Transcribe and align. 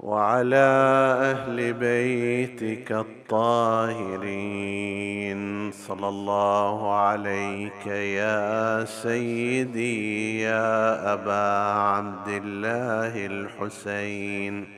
وعلى 0.00 0.68
أهل 1.22 1.72
بيتك 1.72 2.92
الطاهرين. 2.92 4.40
صلى 5.72 6.08
الله 6.08 6.94
عليك 6.94 7.86
يا 7.86 8.84
سيدي 8.84 10.40
يا 10.40 11.12
أبا 11.12 11.72
عبد 11.80 12.28
الله 12.28 13.26
الحسين. 13.26 14.68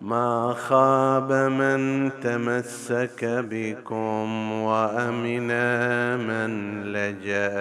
ما 0.00 0.54
خاب 0.58 1.32
من 1.32 2.10
تمسك 2.20 3.24
بكم 3.24 4.52
وأمن 4.52 5.50
من 6.26 6.82
لجأ 6.92 7.52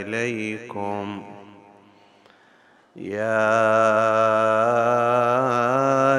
إليكم. 0.00 1.33
يا 2.96 3.30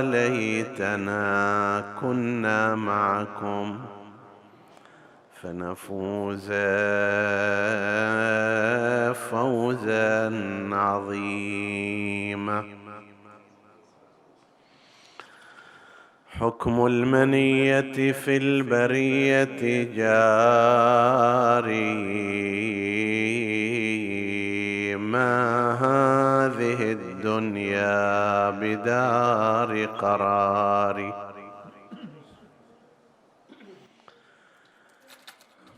ليتنا 0.02 1.84
كنا 2.02 2.76
معكم 2.76 3.80
فنفوز 5.42 6.52
فوزا 9.30 10.30
عظيما. 10.72 12.66
حكم 16.30 16.86
المنية 16.86 18.12
في 18.12 18.38
البرية 18.38 19.84
جاري. 19.96 20.16
ما 25.16 25.72
هذه 25.88 26.92
الدنيا 26.92 28.50
بدار 28.50 29.86
قرار؟ 29.86 30.98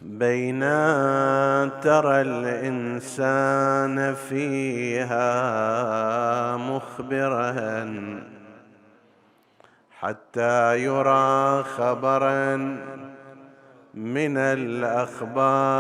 بين 0.01 0.59
ترى 1.81 2.21
الإنسان 2.21 4.13
فيها 4.13 5.27
مخبرا 6.57 7.85
حتى 9.99 10.83
يرى 10.83 11.63
خبرا 11.63 12.55
من 13.93 14.37
الأخبار. 14.37 15.77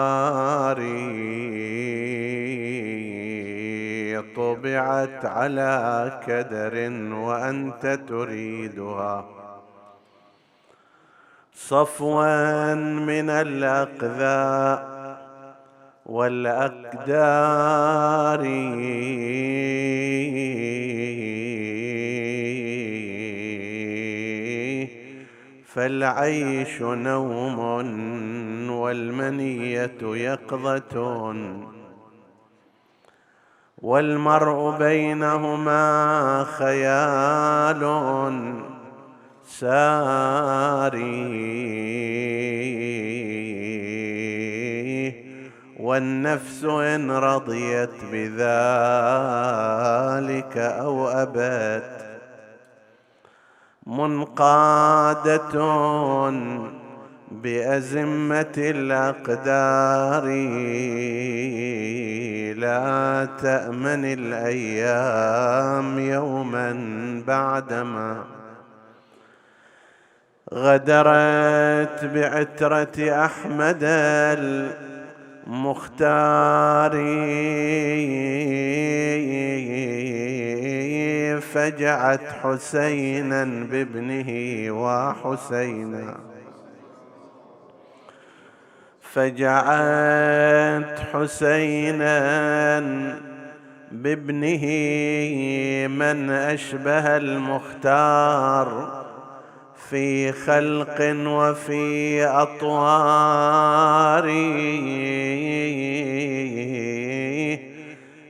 طبعت 4.37 5.25
على 5.25 6.11
كدر 6.27 6.75
وأنت 7.13 7.99
تريدها. 8.09 9.25
صفوا 11.53 12.73
من 12.73 13.29
الأقذاء 13.29 14.97
والأقدار. 16.05 17.07
فالعيش 25.65 26.81
نوم 26.81 27.59
والمنية 28.69 29.97
يقظة. 30.01 31.33
والمرء 33.81 34.77
بينهما 34.77 36.45
خيال 36.57 37.83
ساري 39.45 41.27
والنفس 45.79 46.63
إن 46.63 47.11
رضيت 47.11 47.89
بذلك 48.11 48.47
أو 50.57 51.09
أبت 51.09 51.97
منقادة 53.85 55.59
بأزمة 57.43 58.53
الأقدار 58.57 60.25
لا 62.59 63.27
تأمن 63.41 64.05
الأيام 64.05 65.99
يوما 65.99 66.73
بعدما 67.27 68.23
غدرت 70.53 72.05
بعترة 72.05 73.25
أحمد 73.25 73.83
المختار 75.47 76.91
فجعت 81.41 82.21
حسينا 82.23 83.43
بابنه 83.43 84.31
وحسينا 84.71 86.36
فجعت 89.17 90.99
حسينا 91.13 92.19
بابنه 93.91 94.65
من 95.87 96.29
أشبه 96.29 97.17
المختار 97.17 98.67
في 99.89 100.31
خلق 100.31 101.15
وفي 101.27 102.25
أطوار. 102.25 104.27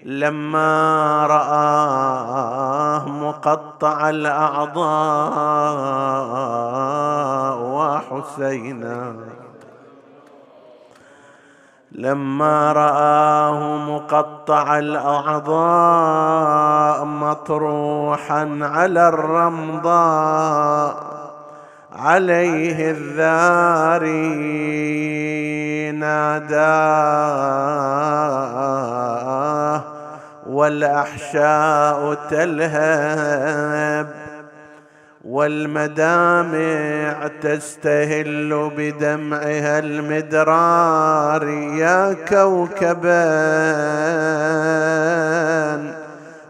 لما 0.05 1.25
رآه 1.27 3.09
مقطع 3.09 4.09
الأعضاء 4.09 4.77
وحسينا 7.61 9.36
لما 11.91 12.73
رآه 12.73 13.77
مقطع 13.77 14.79
الأعضاء 14.79 15.57
مطروحا 17.05 18.59
على 18.61 19.07
الرمضاء 19.07 20.95
عليه 21.95 22.91
الذاري 22.91 24.27
ناداه 25.91 27.37
والأحشاء 30.47 32.13
تلهب 32.29 34.26
والمدامع 35.27 37.27
تستهل 37.41 38.71
بدمعها 38.77 39.79
المدرار 39.79 41.47
يا 41.77 42.13
كوكبا 42.13 43.27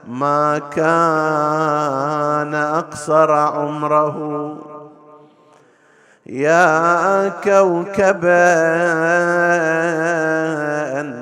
ما 0.08 0.62
كان 0.76 2.56
أقصر 2.56 3.32
عمره 3.32 4.58
يا 6.26 7.30
كوكبا 7.30 8.54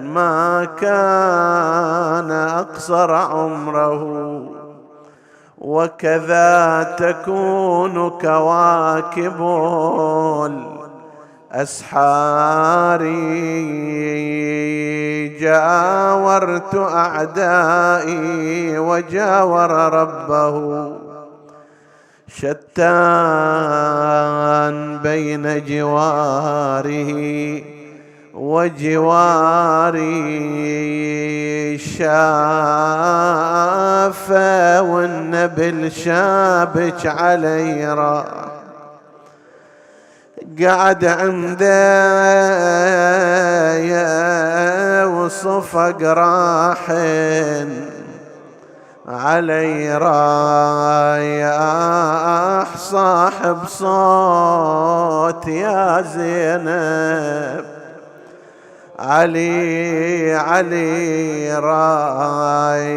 ما 0.02 0.68
كان 0.82 2.32
أقصر 2.32 3.14
عمره 3.14 4.65
وكذا 5.58 6.84
تكون 7.00 8.10
كواكب 8.10 9.42
الأسحار. 11.52 13.02
جاورت 15.40 16.76
أعدائي 16.76 18.78
وجاور 18.78 19.72
ربه 19.72 20.92
شتان 22.28 22.56
بين 25.04 25.66
جواره. 25.66 27.75
وجواري 28.36 30.08
شافه 31.78 32.02
والنبل 34.82 35.92
شابك 35.92 37.06
علي 37.06 37.94
راح 37.94 38.26
قعد 40.62 41.06
عنده 41.06 41.66
وصفق 45.08 46.02
راحن 46.02 47.70
علي 49.08 49.98
رايح 49.98 51.58
صاحب 52.78 53.58
صوت 53.68 55.48
يا 55.48 56.02
زينب. 56.02 57.75
علي 59.00 60.34
علي 60.34 61.60
رايح 61.60 62.92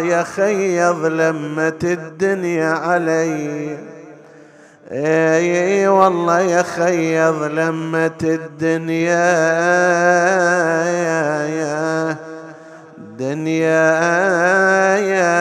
يا 0.00 0.22
خيض 0.22 1.06
لمة 1.06 1.78
الدنيا 1.84 2.70
علي. 2.70 3.78
إي 4.92 5.88
والله 5.88 6.40
يا 6.40 6.62
خيض 6.62 7.42
لمة 7.42 8.10
الدنيا. 8.22 9.34
يا 10.84 11.46
يا 11.46 12.16
دنيا 13.18 13.94
يا 14.96 15.34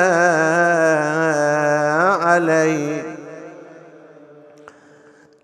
علي. 2.24 3.13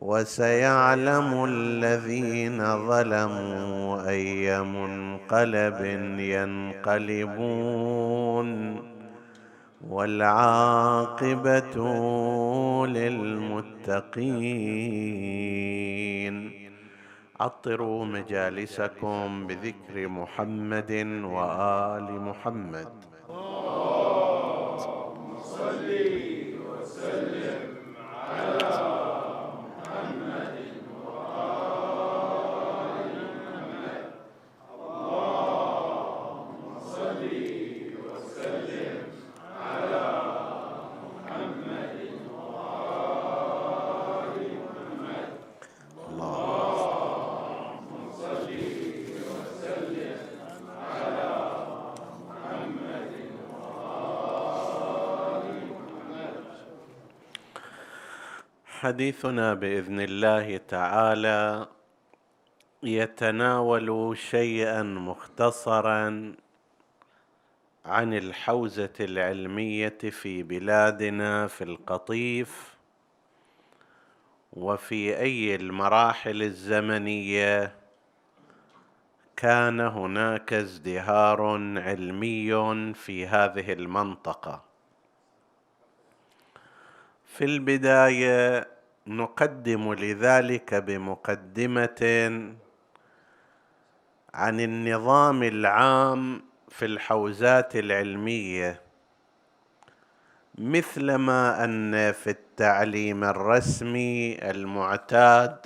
وسيعلم 0.00 1.44
الذين 1.44 2.58
ظلموا 2.88 4.08
أي 4.08 4.62
منقلب 4.62 5.80
ينقلبون 6.18 7.68
والعاقبة 9.88 11.76
للمتقين. 12.86 14.38
عطروا 17.40 18.04
مجالسكم 18.04 19.46
بذكر 19.46 20.08
محمد 20.08 20.92
وآل 21.24 22.20
محمد. 22.20 22.88
حديثنا 58.88 59.54
بإذن 59.54 60.00
الله 60.00 60.56
تعالى 60.56 61.68
يتناول 62.82 64.18
شيئا 64.18 64.82
مختصرا 64.82 66.34
عن 67.86 68.14
الحوزة 68.14 68.92
العلمية 69.00 69.98
في 69.98 70.42
بلادنا 70.42 71.46
في 71.46 71.64
القطيف 71.64 72.76
وفي 74.52 75.18
أي 75.18 75.54
المراحل 75.54 76.42
الزمنية 76.42 77.74
كان 79.36 79.80
هناك 79.80 80.52
ازدهار 80.52 81.42
علمي 81.78 82.94
في 82.94 83.26
هذه 83.26 83.72
المنطقة. 83.72 84.68
في 87.38 87.44
البداية 87.44 88.77
نقدم 89.08 89.92
لذلك 89.92 90.74
بمقدمة 90.74 92.00
عن 94.34 94.60
النظام 94.60 95.42
العام 95.42 96.42
في 96.68 96.84
الحوزات 96.84 97.76
العلمية. 97.76 98.80
مثلما 100.58 101.64
أن 101.64 102.12
في 102.12 102.30
التعليم 102.30 103.24
الرسمي 103.24 104.38
المعتاد 104.50 105.56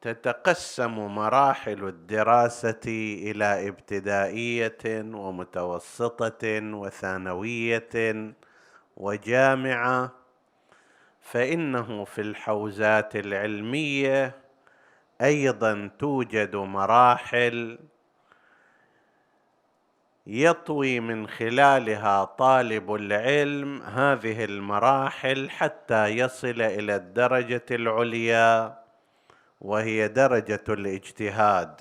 تتقسم 0.00 0.90
مراحل 0.98 1.84
الدراسة 1.84 2.80
إلى 2.86 3.68
ابتدائية 3.68 4.78
ومتوسطة 5.14 6.60
وثانوية 6.74 7.88
وجامعة 8.96 10.25
فإنه 11.26 12.04
في 12.04 12.20
الحوزات 12.20 13.16
العلمية 13.16 14.34
أيضا 15.22 15.90
توجد 15.98 16.56
مراحل 16.56 17.78
يطوي 20.26 21.00
من 21.00 21.28
خلالها 21.28 22.24
طالب 22.24 22.94
العلم 22.94 23.82
هذه 23.82 24.44
المراحل 24.44 25.50
حتى 25.50 26.06
يصل 26.06 26.62
إلى 26.62 26.96
الدرجة 26.96 27.66
العليا 27.70 28.78
وهي 29.60 30.08
درجة 30.08 30.64
الاجتهاد. 30.68 31.80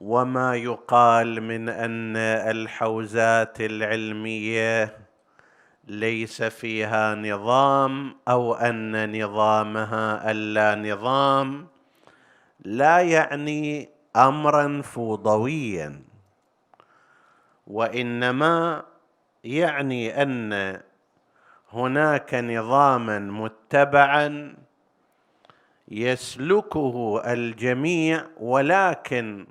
وما 0.00 0.56
يقال 0.56 1.42
من 1.42 1.68
أن 1.68 2.16
الحوزات 2.16 3.60
العلمية 3.60 5.07
ليس 5.88 6.42
فيها 6.42 7.14
نظام 7.14 8.16
أو 8.28 8.54
أن 8.54 9.22
نظامها 9.22 10.30
ألا 10.30 10.74
نظام. 10.74 11.66
لا 12.64 13.00
يعني 13.00 13.88
امرا 14.16 14.82
فوضويا 14.82 16.02
وإنما 17.66 18.84
يعني 19.44 20.22
أن 20.22 20.80
هناك 21.72 22.34
نظاما 22.34 23.18
متبعا 23.18 24.56
يسلكه 25.88 27.22
الجميع 27.26 28.26
ولكن 28.40 29.46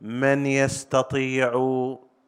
من 0.00 0.46
يستطيع 0.46 1.52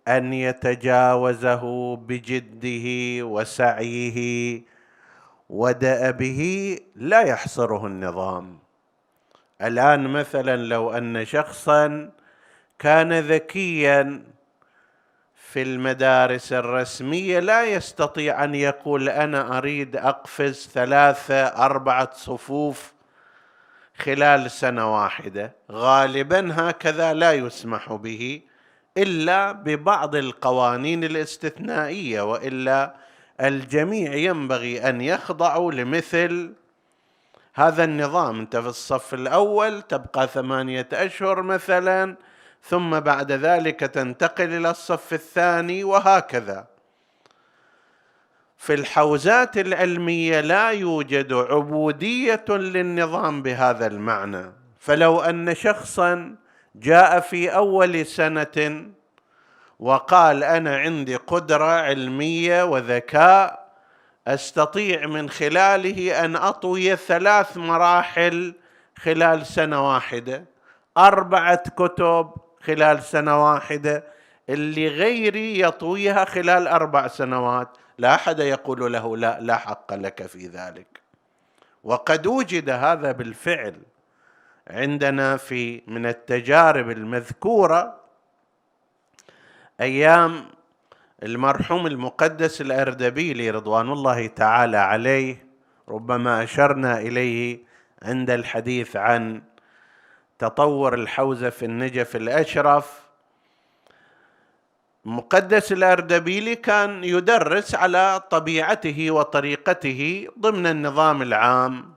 أن 0.08 0.32
يتجاوزه 0.32 1.96
بجده 1.96 2.86
وسعيه 3.26 4.62
ودأبه 5.50 6.78
لا 6.96 7.20
يحصره 7.20 7.86
النظام. 7.86 8.58
الآن 9.62 10.08
مثلا 10.08 10.56
لو 10.56 10.90
أن 10.90 11.24
شخصا 11.24 12.10
كان 12.78 13.12
ذكيا 13.12 14.22
في 15.34 15.62
المدارس 15.62 16.52
الرسمية 16.52 17.38
لا 17.38 17.64
يستطيع 17.64 18.44
أن 18.44 18.54
يقول 18.54 19.08
أنا 19.08 19.58
أريد 19.58 19.96
أقفز 19.96 20.70
ثلاثة 20.74 21.44
أربعة 21.44 22.10
صفوف 22.12 22.92
خلال 23.96 24.50
سنة 24.50 24.94
واحدة. 24.94 25.52
غالبا 25.72 26.48
هكذا 26.52 27.14
لا 27.14 27.32
يسمح 27.32 27.92
به. 27.92 28.40
إلا 28.98 29.52
ببعض 29.52 30.14
القوانين 30.14 31.04
الاستثنائية 31.04 32.20
وإلا 32.20 32.94
الجميع 33.40 34.14
ينبغي 34.14 34.88
أن 34.88 35.00
يخضعوا 35.00 35.72
لمثل 35.72 36.52
هذا 37.54 37.84
النظام. 37.84 38.40
أنت 38.40 38.56
في 38.56 38.68
الصف 38.68 39.14
الأول 39.14 39.82
تبقى 39.82 40.26
ثمانية 40.28 40.88
أشهر 40.92 41.42
مثلا 41.42 42.16
ثم 42.62 43.00
بعد 43.00 43.32
ذلك 43.32 43.80
تنتقل 43.80 44.44
إلى 44.44 44.70
الصف 44.70 45.12
الثاني 45.12 45.84
وهكذا. 45.84 46.66
في 48.56 48.74
الحوزات 48.74 49.58
العلمية 49.58 50.40
لا 50.40 50.70
يوجد 50.70 51.32
عبودية 51.32 52.44
للنظام 52.48 53.42
بهذا 53.42 53.86
المعنى. 53.86 54.52
فلو 54.78 55.20
أن 55.20 55.54
شخصا 55.54 56.36
جاء 56.76 57.20
في 57.20 57.54
أول 57.54 58.06
سنة 58.06 58.86
وقال 59.78 60.44
أنا 60.44 60.76
عندي 60.76 61.16
قدرة 61.16 61.64
علمية 61.64 62.64
وذكاء 62.64 63.66
أستطيع 64.26 65.06
من 65.06 65.30
خلاله 65.30 66.24
أن 66.24 66.36
أطوي 66.36 66.96
ثلاث 66.96 67.56
مراحل 67.56 68.54
خلال 68.98 69.46
سنة 69.46 69.92
واحدة 69.92 70.44
أربعة 70.98 71.70
كتب 71.70 72.30
خلال 72.62 73.02
سنة 73.02 73.44
واحدة 73.44 74.04
اللي 74.48 74.88
غيري 74.88 75.60
يطويها 75.60 76.24
خلال 76.24 76.68
أربع 76.68 77.06
سنوات. 77.06 77.68
لا 77.98 78.14
أحد 78.14 78.38
يقول 78.38 78.92
له 78.92 79.16
لا 79.16 79.40
لا 79.40 79.56
حق 79.56 79.94
لك 79.94 80.26
في 80.26 80.46
ذلك. 80.46 81.00
وقد 81.84 82.26
وجد 82.26 82.70
هذا 82.70 83.12
بالفعل. 83.12 83.76
عندنا 84.68 85.36
في 85.36 85.82
من 85.86 86.06
التجارب 86.06 86.90
المذكورة 86.90 88.00
أيام 89.80 90.44
المرحوم 91.22 91.86
المقدس 91.86 92.60
الأردبيلي 92.60 93.50
رضوان 93.50 93.92
الله 93.92 94.26
تعالى 94.26 94.76
عليه 94.76 95.46
ربما 95.88 96.42
أشرنا 96.42 97.00
إليه 97.00 97.58
عند 98.02 98.30
الحديث 98.30 98.96
عن 98.96 99.42
تطور 100.38 100.94
الحوزة 100.94 101.50
في 101.50 101.64
النجف 101.64 102.16
الأشرف. 102.16 103.06
مقدس 105.04 105.72
الأردبيلي 105.72 106.56
كان 106.56 107.04
يدرس 107.04 107.74
على 107.74 108.22
طبيعته 108.30 109.10
وطريقته 109.10 110.28
ضمن 110.38 110.66
النظام 110.66 111.22
العام. 111.22 111.95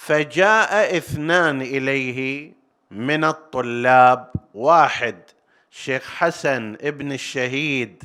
فجاء 0.00 0.96
اثنان 0.96 1.62
إليه 1.62 2.52
من 2.90 3.24
الطلاب. 3.24 4.32
واحد 4.54 5.22
شيخ 5.70 6.14
حسن 6.14 6.76
ابن 6.80 7.12
الشهيد 7.12 8.04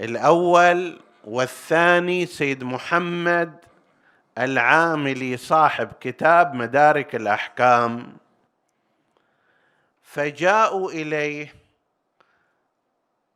الأول 0.00 1.00
والثاني 1.24 2.26
سيد 2.26 2.64
محمد 2.64 3.64
العاملي 4.38 5.36
صاحب 5.36 5.92
كتاب 6.00 6.54
مدارك 6.54 7.14
الأحكام. 7.14 8.16
فجاءوا 10.02 10.90
إليه 10.90 11.54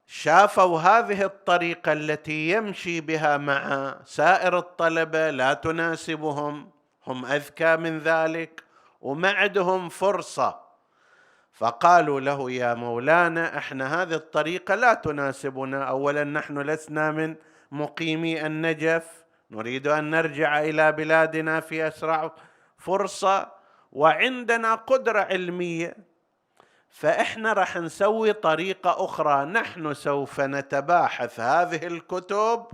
شافوا 0.07 0.81
هذه 0.81 1.25
الطريقة 1.25 1.93
التي 1.93 2.51
يمشي 2.51 3.01
بها 3.01 3.37
مع 3.37 3.97
سائر 4.07 4.59
الطلبة 4.59 5.31
لا 5.31 5.55
تناسبهم. 5.55 6.80
هم 7.07 7.27
أذكى 7.27 7.77
من 7.77 7.99
ذلك 7.99 8.65
وما 9.01 9.33
عندهم 9.33 9.89
فرصة. 9.89 10.61
فقالوا 11.53 12.21
له 12.21 12.51
يا 12.51 12.75
مولانا 12.75 13.59
إحنا 13.59 14.03
هذه 14.03 14.15
الطريقة 14.15 14.75
لا 14.75 14.95
تناسبنا. 14.95 15.85
اولا 15.85 16.25
نحن 16.25 16.59
لسنا 16.59 17.11
من 17.11 17.37
مقيمي 17.71 18.47
النجف 18.47 19.25
نريد 19.51 19.89
أن 19.89 20.11
نرجع 20.11 20.61
إلى 20.61 20.93
بلادنا 20.93 21.61
في 21.61 21.89
أسرع 21.89 22.33
فرصة 22.79 23.53
وعندنا 23.93 24.75
قدرة 24.75 25.21
علمية. 25.21 25.97
فإحنا 26.89 27.53
راح 27.53 27.77
نسوي 27.77 28.33
طريقة 28.33 29.05
أخرى. 29.05 29.45
نحن 29.45 29.95
سوف 29.95 30.41
نتباحث 30.41 31.41
هذه 31.41 31.87
الكتب 31.87 32.67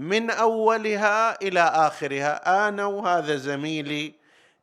من 0.00 0.30
أولها 0.30 1.42
إلى 1.42 1.60
آخرها. 1.60 2.68
أنا 2.68 2.84
وهذا 2.84 3.36
زميلي 3.36 4.14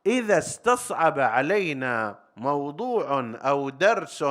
إذا 0.06 0.38
استصعب 0.38 1.20
علينا 1.20 2.18
موضوع 2.36 3.34
أو 3.34 3.70
درس 3.70 4.24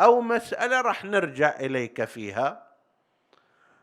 أو 0.00 0.20
مسألة 0.20 0.80
راح 0.80 1.04
نرجع 1.04 1.54
إليك 1.60 2.04
فيها. 2.04 2.62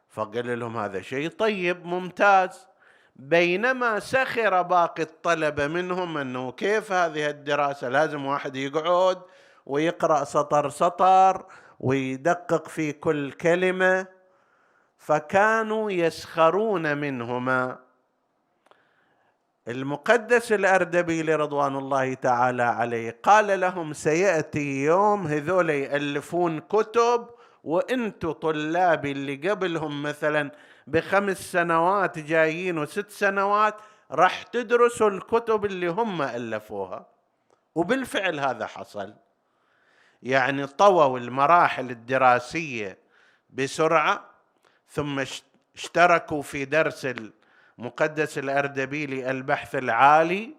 فقال 0.09 0.59
لهم 0.59 0.77
هذا 0.77 1.01
شيء. 1.01 1.29
طيب 1.29 1.85
ممتاز. 1.85 2.67
بينما 3.15 3.99
سخر 3.99 4.61
باقي 4.61 5.03
الطلبه 5.03 5.67
منهم 5.67 6.17
أنه 6.17 6.51
كيف 6.51 6.91
هذه 6.91 7.29
الدراسة؟ 7.29 7.89
لازم 7.89 8.25
واحد 8.25 8.55
يقعد 8.55 9.21
ويقرأ 9.65 10.23
سطر 10.23 10.69
سطر 10.69 11.45
ويدقق 11.79 12.67
في 12.67 12.91
كل 12.91 13.31
كلمة. 13.31 14.18
فكانوا 15.09 15.91
يسخرون 15.91 16.97
منهما. 16.97 17.79
المقدس 19.67 20.51
الاردبيلي 20.51 21.35
رضوان 21.35 21.75
الله 21.75 22.13
تعالى 22.13 22.63
عليه 22.63 23.19
قال 23.23 23.59
لهم 23.59 23.93
سيأتي 23.93 24.83
يوم 24.83 25.27
هذول 25.27 25.69
يألفون 25.69 26.59
كتب 26.59 27.27
وأنتم 27.63 28.31
طلابي 28.31 29.11
اللي 29.11 29.49
قبلهم 29.49 30.03
مثلا 30.03 30.51
بخمس 30.87 31.51
سنوات 31.51 32.19
جايين 32.19 32.77
وست 32.77 33.09
سنوات 33.09 33.75
راح 34.11 34.43
تدرسوا 34.43 35.09
الكتب 35.09 35.65
اللي 35.65 35.87
هم 35.87 36.21
ألفوها. 36.21 37.05
وبالفعل 37.75 38.39
هذا 38.39 38.65
حصل. 38.65 39.13
يعني 40.23 40.67
طووا 40.67 41.19
المراحل 41.19 41.89
الدراسية 41.89 42.97
بسرعة 43.49 44.28
ثم 44.91 45.25
اشتركوا 45.75 46.41
في 46.41 46.65
درس 46.65 47.07
المقدس 47.79 48.37
الاردبيلي 48.37 49.31
البحث 49.31 49.75
العالي 49.75 50.55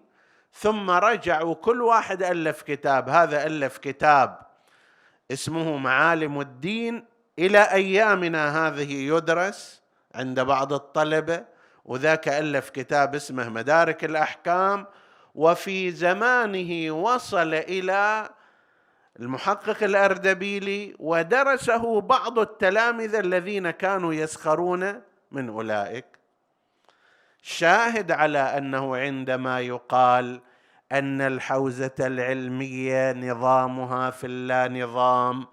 ثم 0.53 0.91
رجعوا 0.91 1.55
كل 1.55 1.83
واحد 1.83 2.23
ألف 2.23 2.63
كتاب. 2.63 3.09
هذا 3.09 3.47
ألف 3.47 3.79
كتاب 3.79 4.39
اسمه 5.31 5.77
معالم 5.77 6.41
الدين. 6.41 7.05
إلى 7.39 7.59
أيامنا 7.59 8.67
هذه 8.67 8.93
يدرس 8.93 9.83
عند 10.15 10.41
بعض 10.41 10.73
الطلبه 10.73 11.45
وذاك 11.85 12.29
ألف 12.29 12.71
كتاب 12.71 13.15
اسمه 13.15 13.49
مدارك 13.49 14.05
الأحكام. 14.05 14.87
وفي 15.35 15.91
زمانه 15.91 16.91
وصل 16.95 17.55
إلى 17.55 18.31
المحقق 19.21 19.83
الأردبيلي 19.83 20.97
ودرسه 20.99 22.01
بعض 22.01 22.39
التلامذة 22.39 23.21
الذين 23.21 23.71
كانوا 23.71 24.15
يسخرون 24.15 25.01
من 25.33 25.49
أولئك. 25.49 26.05
شاهد 27.43 28.13
على 28.13 28.39
أنه 28.39 28.97
عندما 28.97 29.61
يقال 29.61 30.41
أن 30.93 31.21
الحوزة 31.21 31.95
العلمية 32.01 33.13
نظامها 33.13 34.11
في 34.11 34.27
اللا 34.27 34.69
نظام 34.69 35.47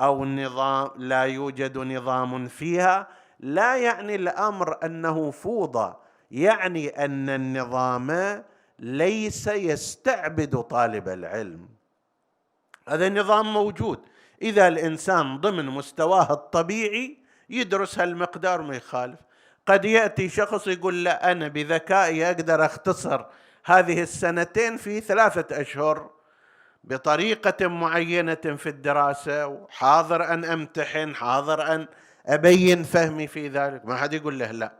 أو 0.00 0.24
نظام 0.24 0.90
لا 0.96 1.22
يوجد 1.22 1.78
نظام 1.78 2.48
فيها 2.48 3.08
لا 3.40 3.76
يعني 3.76 4.14
الأمر 4.14 4.78
أنه 4.84 5.30
فوضى. 5.30 5.94
يعني 6.30 6.88
أن 6.88 7.28
النظام 7.28 8.42
ليس 8.78 9.46
يستعبد 9.46 10.56
طالب 10.56 11.08
العلم. 11.08 11.79
هذا 12.88 13.06
النظام 13.06 13.52
موجود. 13.52 14.00
إذا 14.42 14.68
الإنسان 14.68 15.36
ضمن 15.40 15.66
مستواه 15.66 16.32
الطبيعي 16.32 17.18
يدرس 17.50 17.98
هالمقدار 17.98 18.62
ما 18.62 18.76
يخالف. 18.76 19.20
قد 19.66 19.84
يأتي 19.84 20.28
شخص 20.28 20.66
يقول 20.66 21.04
لا 21.04 21.32
أنا 21.32 21.48
بذكائي 21.48 22.26
أقدر 22.26 22.64
أختصر 22.64 23.24
هذه 23.64 24.02
السنتين 24.02 24.76
في 24.76 25.00
ثلاثة 25.00 25.60
أشهر 25.60 26.10
بطريقة 26.84 27.68
معينة 27.68 28.34
في 28.34 28.68
الدراسة 28.68 29.46
وحاضر 29.46 30.34
أن 30.34 30.44
أمتحن 30.44 31.14
حاضر 31.14 31.74
أن 31.74 31.88
أبين 32.26 32.82
فهمي 32.82 33.26
في 33.26 33.48
ذلك. 33.48 33.86
ما 33.86 33.96
حد 33.96 34.12
يقول 34.12 34.38
له 34.38 34.50
لا. 34.50 34.72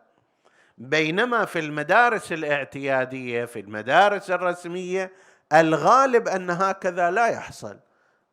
بينما 0.79 1.45
في 1.45 1.59
المدارس 1.59 2.33
الاعتيادية 2.33 3.45
في 3.45 3.61
المدارس 3.61 4.31
الرسمية 4.31 5.13
الغالب 5.53 6.29
أن 6.29 6.51
هكذا 6.51 7.11
لا 7.11 7.27
يحصل. 7.27 7.77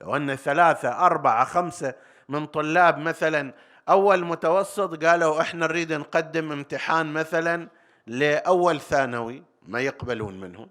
لو 0.01 0.15
أن 0.15 0.35
ثلاثة 0.35 1.05
أربعة 1.05 1.45
خمسة 1.45 1.93
من 2.29 2.45
طلاب 2.45 2.97
مثلا 2.97 3.53
أول 3.89 4.25
متوسط 4.25 5.05
قالوا 5.05 5.41
إحنا 5.41 5.67
نريد 5.67 5.93
نقدم 5.93 6.51
امتحان 6.51 7.13
مثلا 7.13 7.67
لأول 8.07 8.79
ثانوي 8.81 9.43
ما 9.61 9.79
يقبلون 9.79 10.39
منه. 10.39 10.67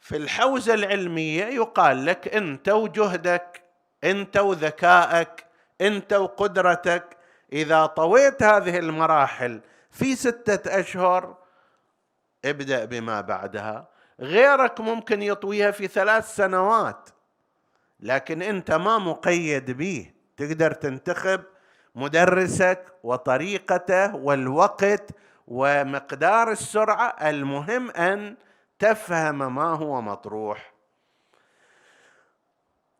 في 0.00 0.16
الحوزة 0.16 0.74
العلمية 0.74 1.44
يقال 1.44 2.06
لك 2.06 2.34
أنت 2.34 2.68
وجهدك 2.68 3.62
أنت 4.04 4.36
وذكائك 4.36 5.46
أنت 5.80 6.12
وقدرتك 6.12 7.16
إذا 7.52 7.86
طويت 7.86 8.42
هذه 8.42 8.78
المراحل 8.78 9.60
في 9.90 10.16
ستة 10.16 10.80
أشهر 10.80 11.36
ابدأ 12.44 12.84
بما 12.84 13.20
بعدها. 13.20 13.88
غيرك 14.20 14.80
ممكن 14.80 15.22
يطويها 15.22 15.70
في 15.70 15.86
ثلاث 15.88 16.34
سنوات. 16.36 17.08
لكن 18.02 18.42
انت 18.42 18.70
ما 18.72 18.98
مقيد 18.98 19.70
به 19.70 20.10
تقدر 20.36 20.72
تنتخب 20.72 21.40
مدرسك 21.94 22.84
وطريقته 23.02 24.16
والوقت 24.16 25.10
ومقدار 25.48 26.50
السرعة. 26.50 27.08
المهم 27.28 27.90
أن 27.90 28.36
تفهم 28.78 29.54
ما 29.54 29.74
هو 29.74 30.00
مطروح. 30.00 30.72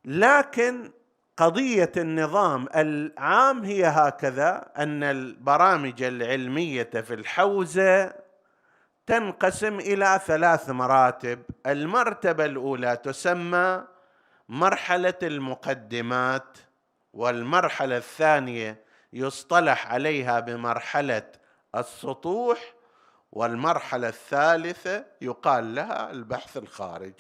لكن 0.05 0.91
قضية 1.37 1.93
النظام 1.97 2.69
العام 2.77 3.65
هي 3.65 3.85
هكذا 3.87 4.71
أن 4.79 5.03
البرامج 5.03 6.03
العلمية 6.03 6.83
في 6.83 7.15
الحوزة 7.15 8.13
تنقسم 9.07 9.79
إلى 9.79 10.21
ثلاث 10.27 10.71
مراتب. 10.71 11.43
المرتبة 11.67 12.45
الأولى 12.45 12.97
تسمى 12.97 13.85
مرحلة 14.49 15.15
المقدمات 15.23 16.59
والمرحلة 17.13 17.97
الثانية 17.97 18.85
يصطلح 19.13 19.87
عليها 19.93 20.41
بمرحلة 20.41 21.33
السطوح 21.77 22.75
والمرحلة 23.33 24.09
الثالثة 24.09 25.05
يقال 25.21 25.75
لها 25.75 26.11
البحث 26.11 26.57
الخارج. 26.57 27.15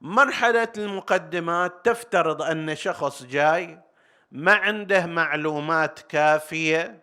مرحلة 0.00 0.72
المقدمات 0.78 1.84
تفترض 1.84 2.42
أن 2.42 2.76
شخص 2.76 3.22
جاي 3.22 3.80
ما 4.32 4.52
عنده 4.52 5.06
معلومات 5.06 5.98
كافية 5.98 7.02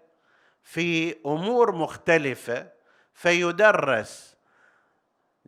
في 0.63 1.15
أمور 1.25 1.75
مختلفة 1.75 2.67
فيدرس 3.13 4.36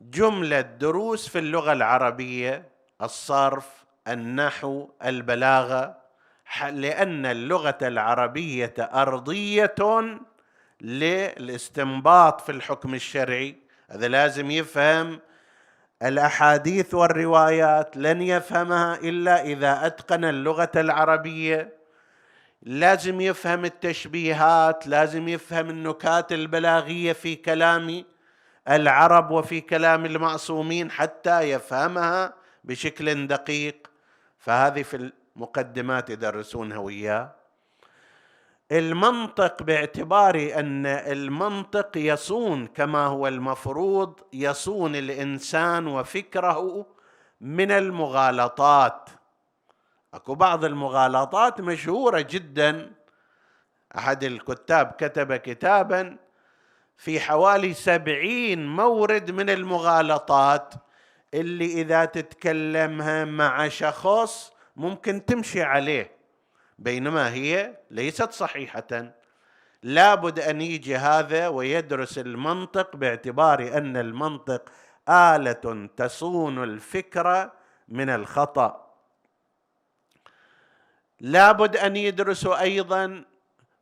جملة 0.01 0.61
دروس 0.61 1.29
في 1.29 1.39
اللغة 1.39 1.73
العربية 1.73 2.69
الصرف 3.01 3.67
النحو 4.07 4.89
البلاغة 5.05 5.97
لأن 6.69 7.25
اللغة 7.25 7.77
العربية 7.81 8.73
أرضية 8.79 9.75
للاستنباط 10.81 12.41
في 12.41 12.51
الحكم 12.51 12.93
الشرعي. 12.93 13.55
هذا 13.89 14.07
لازم 14.07 14.51
يفهم 14.51 15.19
الأحاديث 16.03 16.93
والروايات 16.93 17.97
لن 17.97 18.21
يفهمها 18.21 18.95
إلا 18.95 19.41
إذا 19.43 19.85
أتقن 19.85 20.25
اللغة 20.25 20.71
العربية. 20.75 21.79
لازم 22.63 23.21
يفهم 23.21 23.65
التشبيهات 23.65 24.87
لازم 24.87 25.27
يفهم 25.27 25.69
النكات 25.69 26.31
البلاغية 26.31 27.13
في 27.13 27.35
كلام 27.35 28.03
العرب 28.69 29.31
وفي 29.31 29.61
كلام 29.61 30.05
المعصومين 30.05 30.91
حتى 30.91 31.41
يفهمها 31.41 32.33
بشكل 32.63 33.27
دقيق. 33.27 33.87
فهذه 34.37 34.83
في 34.83 35.11
المقدمات 35.35 36.09
يدرسونها 36.09 36.77
وياه. 36.77 37.35
المنطق 38.71 39.63
باعتبار 39.63 40.51
أن 40.55 40.85
المنطق 40.85 41.97
يصون 41.97 42.67
كما 42.67 43.05
هو 43.05 43.27
المفروض 43.27 44.19
يصون 44.33 44.95
الإنسان 44.95 45.87
وفكره 45.87 46.85
من 47.41 47.71
المغالطات. 47.71 49.09
أكو 50.13 50.35
بعض 50.35 50.65
المغالطات 50.65 51.61
مشهورة 51.61 52.21
جدا. 52.21 52.91
أحد 53.97 54.23
الكتاب 54.23 54.91
كتب 54.91 55.35
كتابا 55.35 56.17
في 56.99 57.19
حوالي 57.19 57.73
سبعين 57.73 58.67
مورد 58.67 59.31
من 59.31 59.49
المغالطات 59.49 60.73
اللي 61.33 61.65
إذا 61.81 62.05
تتكلمها 62.05 63.25
مع 63.25 63.67
شخص 63.67 64.51
ممكن 64.75 65.25
تمشي 65.25 65.63
عليه. 65.63 66.11
بينما 66.79 67.33
هي 67.33 67.77
ليست 67.91 68.31
صحيحة. 68.31 69.13
لابد 69.83 70.39
أن 70.39 70.61
يجي 70.61 70.95
هذا 70.95 71.47
ويدرس 71.47 72.17
المنطق 72.17 72.95
باعتبار 72.95 73.77
أن 73.77 73.97
المنطق 73.97 74.69
آلة 75.09 75.89
تصون 75.97 76.63
الفكرة 76.63 77.53
من 77.87 78.09
الخطأ. 78.09 78.95
لابد 81.19 81.77
أن 81.77 81.95
يدرسوا 81.95 82.61
أيضا 82.61 83.25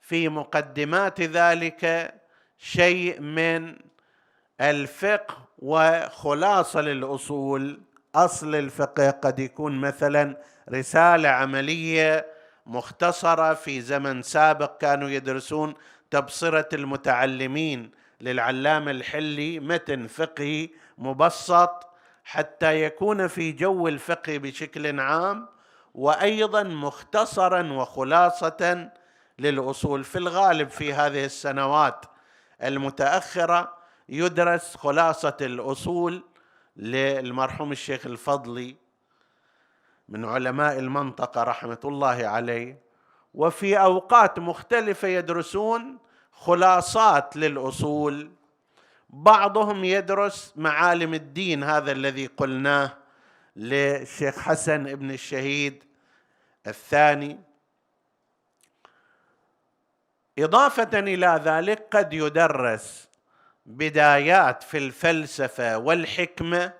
في 0.01 0.29
مقدمات 0.29 1.21
ذلك 1.21 2.13
شيء 2.57 3.21
من 3.21 3.75
الفقه 4.61 5.37
وخلاصة 5.59 6.81
للأصول. 6.81 7.79
أصل 8.15 8.55
الفقه 8.55 9.09
قد 9.09 9.39
يكون 9.39 9.81
مثلا 9.81 10.37
رسالة 10.69 11.29
عملية 11.29 12.25
مختصرة 12.65 13.53
في 13.53 13.81
زمن 13.81 14.21
سابق 14.21 14.77
كانوا 14.77 15.09
يدرسون 15.09 15.73
تبصرة 16.11 16.69
المتعلمين 16.73 17.91
للعلامه 18.21 18.91
الحلي 18.91 19.59
متن 19.59 20.07
فقهي 20.07 20.69
مبسط 20.97 21.87
حتى 22.23 22.83
يكون 22.83 23.27
في 23.27 23.51
جو 23.51 23.87
الفقه 23.87 24.37
بشكل 24.37 24.99
عام 24.99 25.47
وأيضا 25.93 26.63
مختصرا 26.63 27.73
وخلاصة 27.73 28.89
للأصول. 29.39 30.03
في 30.03 30.17
الغالب 30.17 30.69
في 30.69 30.93
هذه 30.93 31.25
السنوات 31.25 32.05
المتأخرة 32.63 33.77
يدرس 34.09 34.75
خلاصة 34.75 35.37
الأصول 35.41 36.23
للمرحوم 36.77 37.71
الشيخ 37.71 38.05
الفضلي 38.05 38.75
من 40.09 40.25
علماء 40.25 40.79
المنطقة 40.79 41.43
رحمة 41.43 41.79
الله 41.85 42.27
عليه. 42.27 42.79
وفي 43.33 43.79
أوقات 43.79 44.39
مختلفة 44.39 45.07
يدرسون 45.07 45.97
خلاصات 46.31 47.37
للأصول. 47.37 48.31
بعضهم 49.09 49.83
يدرس 49.83 50.53
معالم 50.55 51.13
الدين 51.13 51.63
هذا 51.63 51.91
الذي 51.91 52.25
قلناه 52.25 52.97
للشيخ 53.55 54.39
حسن 54.39 54.87
ابن 54.87 55.11
الشهيد 55.11 55.83
الثاني. 56.67 57.39
إضافة 60.39 60.99
إلى 60.99 61.41
ذلك 61.43 61.87
قد 61.91 62.13
يدرس 62.13 63.09
بدايات 63.65 64.63
في 64.63 64.77
الفلسفة 64.77 65.77
والحكمه 65.77 66.73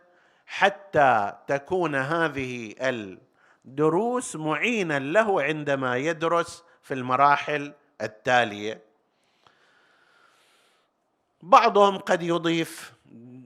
حتى 0.46 1.34
تكون 1.48 1.96
هذه 1.96 2.74
الدروس 3.66 4.36
معينا 4.36 5.00
له 5.00 5.42
عندما 5.42 5.98
يدرس 5.98 6.64
في 6.82 6.94
المراحل 6.94 7.74
التالية. 8.02 8.82
بعضهم 11.42 11.98
قد 11.98 12.24
يضيف 12.24 12.94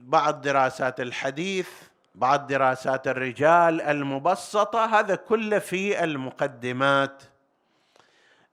بعض 0.06 0.40
دراسات 0.40 1.00
الحديث 1.00 1.68
بعض 2.14 2.46
دراسات 2.46 3.08
الرجال 3.08 3.80
المبسطة 3.80 4.84
هذا 4.84 5.14
كله 5.14 5.58
في 5.58 6.04
المقدمات 6.04 7.22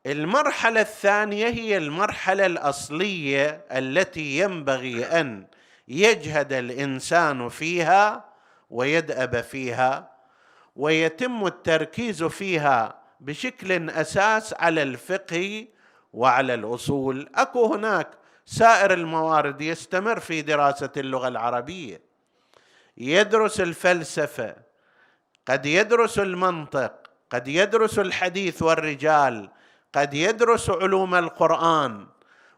المرحلة 0.06 0.82
الثانية 0.82 1.48
هي 1.48 1.78
المرحلة 1.78 2.46
الأصلية 2.46 3.66
التي 3.72 4.40
ينبغي 4.40 5.06
أن 5.06 5.48
يجهد 5.88 6.54
الإنسان 6.54 7.50
فيها 7.50 8.26
ويدأب 8.70 9.42
فيها 9.42 10.12
ويتم 10.76 11.46
التركيز 11.46 12.24
فيها 12.24 13.00
بشكل 13.20 13.90
أساس 13.90 14.54
على 14.54 14.84
الفقه 14.84 15.68
وعلى 16.14 16.54
الأصول. 16.54 17.30
أكو 17.36 17.74
هناك 17.74 18.08
سائر 18.46 18.94
الموارد 18.94 19.62
يستمر 19.62 20.20
في 20.20 20.42
دراسة 20.42 20.92
اللغة 20.98 21.28
العربية. 21.28 22.02
يدرس 22.98 23.62
الفلسفة 23.62 24.56
قد 25.48 25.66
يدرس 25.66 26.20
المنطق 26.20 26.94
قد 27.30 27.48
يدرس 27.48 28.00
الحديث 28.00 28.62
والرجال 28.62 29.50
قد 29.94 30.14
يدرس 30.14 30.70
علوم 30.70 31.16
القرآن 31.16 32.08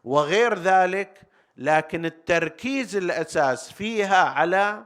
وغير 0.04 0.58
ذلك 0.58 1.20
لكن 1.56 2.04
التركيز 2.06 2.96
الأساس 2.96 3.72
فيها 3.72 4.24
على 4.24 4.84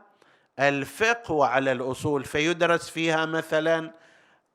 الفقه 0.59 1.33
وعلى 1.33 1.73
الأصول. 1.73 2.25
فيدرس 2.25 2.91
فيها 2.91 3.27
مثلا 3.27 3.93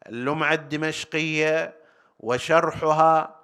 اللمعة 0.08 0.54
الدمشقية 0.54 1.74
وشرحها 2.20 3.36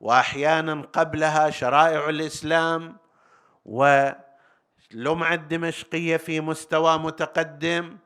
واحيانا 0.00 0.82
قبلها 0.92 1.50
شرائع 1.50 2.08
الإسلام 2.08 2.96
واللمعة 3.64 5.34
الدمشقية 5.34 6.16
في 6.16 6.40
مستوى 6.40 6.98
متقدم 6.98 7.98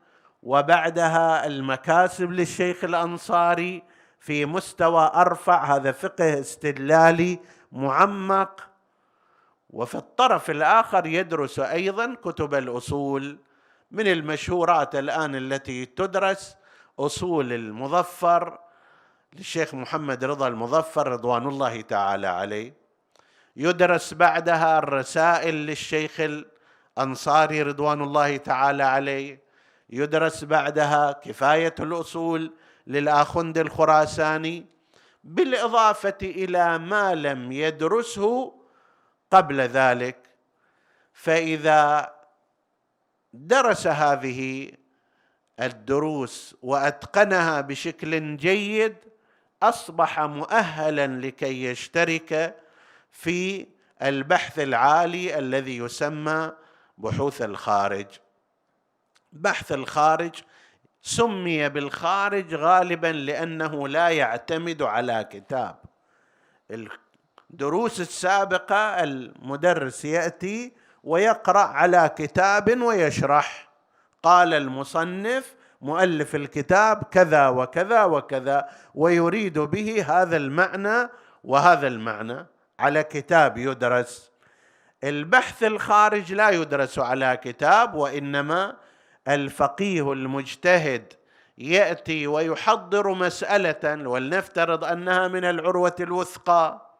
وبعدها 0.43 1.45
المكاسب 1.47 2.31
للشيخ 2.31 2.83
الأنصاري 2.83 3.83
في 4.25 4.45
مستوى 4.45 5.11
أرفع 5.15 5.75
هذا 5.75 5.91
فقه 5.91 6.39
استدلالي 6.39 7.39
معمق. 7.71 8.69
وفي 9.69 9.95
الطرف 9.95 10.49
الآخر 10.49 11.05
يدرس 11.05 11.59
أيضا 11.59 12.15
كتب 12.23 12.53
الأصول 12.53 13.37
من 13.91 14.07
المشهورات 14.07 14.95
الآن 14.95 15.35
التي 15.35 15.85
تدرس 15.85 16.55
أصول 16.99 17.53
المظفر 17.53 18.59
للشيخ 19.33 19.73
محمد 19.75 20.23
رضا 20.23 20.47
المظفر 20.47 21.07
رضوان 21.07 21.47
الله 21.47 21.81
تعالى 21.81 22.27
عليه. 22.27 22.73
يدرس 23.55 24.13
بعدها 24.13 24.77
الرسائل 24.77 25.55
للشيخ 25.55 26.11
الأنصاري 26.97 27.61
رضوان 27.61 28.01
الله 28.01 28.37
تعالى 28.37 28.83
عليه. 28.83 29.41
يدرس 29.89 30.43
بعدها 30.43 31.11
كفاية 31.11 31.75
الأصول 31.79 32.53
للاخند 32.87 33.57
الخراساني 33.57 34.65
بالإضافة 35.23 36.17
إلى 36.21 36.77
ما 36.77 37.15
لم 37.15 37.51
يدرسه 37.51 38.53
قبل 39.31 39.61
ذلك. 39.61 40.17
فإذا 41.13 42.13
درس 43.33 43.87
هذه 43.87 44.71
الدروس 45.59 46.55
وأتقنها 46.61 47.61
بشكل 47.61 48.37
جيد 48.37 48.95
أصبح 49.63 50.19
مؤهلا 50.19 51.07
لكي 51.07 51.63
يشترك 51.63 52.55
في 53.11 53.67
البحث 54.01 54.59
العالي 54.59 55.39
الذي 55.39 55.77
يسمى 55.77 56.51
بحوث 56.97 57.41
الخارج. 57.41 58.07
بحث 59.33 59.71
الخارج 59.71 60.35
سمي 61.07 61.69
بالخارج 61.69 62.55
غالبا 62.55 63.07
لأنه 63.07 63.87
لا 63.87 64.09
يعتمد 64.09 64.81
على 64.81 65.27
كتاب. 65.31 65.75
الدروس 67.51 67.99
السابقة 68.01 69.03
المدرس 69.03 70.05
يأتي 70.05 70.73
ويقرأ 71.03 71.59
على 71.59 72.11
كتاب 72.17 72.81
ويشرح. 72.81 73.69
قال 74.23 74.53
المصنف 74.53 75.55
مؤلف 75.81 76.35
الكتاب 76.35 77.03
كذا 77.03 77.47
وكذا 77.47 78.03
وكذا 78.03 78.69
ويريد 78.95 79.59
به 79.59 80.05
هذا 80.07 80.37
المعنى 80.37 81.09
وهذا 81.43 81.87
المعنى. 81.87 82.45
على 82.79 83.03
كتاب 83.03 83.57
يدرس. 83.57 84.31
البحث 85.03 85.63
الخارج 85.63 86.33
لا 86.33 86.49
يدرس 86.49 86.99
على 86.99 87.37
كتاب 87.43 87.93
وإنما 87.95 88.75
الفقيه 89.27 90.13
المجتهد 90.13 91.13
يأتي 91.57 92.27
ويحضر 92.27 93.13
مسألة 93.13 94.09
ولنفترض 94.09 94.83
أنها 94.83 95.27
من 95.27 95.45
العروة 95.45 95.95
الوثقى 95.99 96.91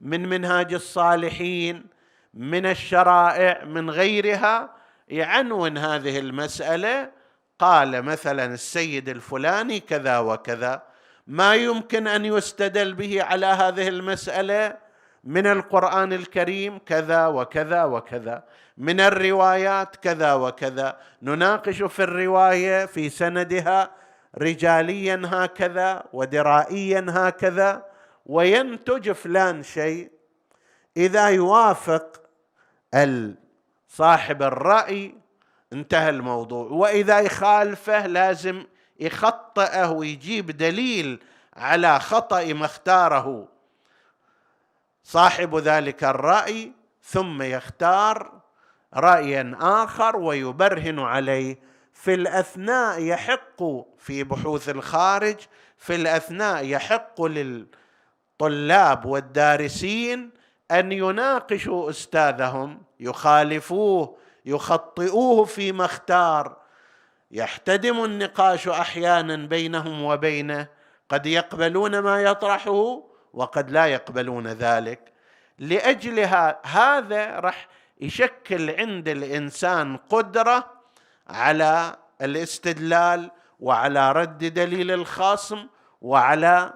من 0.00 0.28
منهاج 0.28 0.74
الصالحين 0.74 1.86
من 2.34 2.66
الشرائع 2.66 3.64
من 3.64 3.90
غيرها 3.90 4.70
يعنون 5.08 5.78
هذه 5.78 6.18
المسألة. 6.18 7.10
قال 7.58 8.02
مثلا 8.02 8.44
السيد 8.44 9.08
الفلاني 9.08 9.80
كذا 9.80 10.18
وكذا. 10.18 10.82
ما 11.26 11.54
يمكن 11.54 12.06
أن 12.06 12.24
يستدل 12.24 12.94
به 12.94 13.22
على 13.22 13.46
هذه 13.46 13.88
المسألة؟ 13.88 14.76
من 15.24 15.46
القرآن 15.46 16.12
الكريم 16.12 16.78
كذا 16.78 17.26
وكذا 17.26 17.84
وكذا. 17.84 18.44
من 18.76 19.00
الروايات 19.00 19.96
كذا 19.96 20.34
وكذا. 20.34 20.98
نناقش 21.22 21.82
في 21.82 22.02
الرواية 22.02 22.86
في 22.86 23.10
سندها 23.10 23.90
رجاليا 24.38 25.22
هكذا 25.24 26.04
ودرائيا 26.12 27.06
هكذا 27.08 27.86
وينتج 28.26 29.12
فلان 29.12 29.62
شيء. 29.62 30.10
إذا 30.96 31.28
يوافق 31.28 32.20
صاحب 33.88 34.42
الرأي 34.42 35.14
انتهى 35.72 36.10
الموضوع. 36.10 36.70
وإذا 36.70 37.20
يخالفه 37.20 38.06
لازم 38.06 38.64
يخطئه 39.00 39.90
ويجيب 39.90 40.50
دليل 40.50 41.22
على 41.56 42.00
خطأ 42.00 42.44
ما 42.44 42.64
اختاره 42.64 43.48
صاحب 45.04 45.56
ذلك 45.56 46.04
الرأي 46.04 46.72
ثم 47.02 47.42
يختار 47.42 48.43
رايا 48.96 49.56
آخر 49.60 50.16
ويبرهن 50.16 50.98
عليه. 50.98 51.58
في 51.92 52.14
الأثناء 52.14 53.02
يحق 53.02 53.62
في 53.98 54.24
بحوث 54.24 54.68
الخارج 54.68 55.36
في 55.78 55.94
الأثناء 55.94 56.64
يحق 56.64 57.22
للطلاب 57.22 59.04
والدارسين 59.04 60.30
أن 60.70 60.92
يناقشوا 60.92 61.90
أستاذهم 61.90 62.82
يخالفوه 63.00 64.16
يخطئوه 64.44 65.44
فيما 65.44 65.84
اختار. 65.84 66.56
يحتدم 67.30 68.04
النقاش 68.04 68.68
أحيانا 68.68 69.36
بينهم 69.36 70.02
وبينه. 70.02 70.66
قد 71.08 71.26
يقبلون 71.26 71.98
ما 71.98 72.22
يطرحه 72.22 73.02
وقد 73.32 73.70
لا 73.70 73.86
يقبلون 73.86 74.46
ذلك. 74.46 75.12
لأجل 75.58 76.18
هذا 76.64 77.40
راح 77.40 77.68
يشكل 78.04 78.70
عند 78.70 79.08
الإنسان 79.08 79.96
قدرة 79.96 80.70
على 81.28 81.96
الاستدلال 82.22 83.30
وعلى 83.60 84.12
رد 84.12 84.38
دليل 84.38 84.90
الخاصم 84.90 85.66
وعلى 86.00 86.72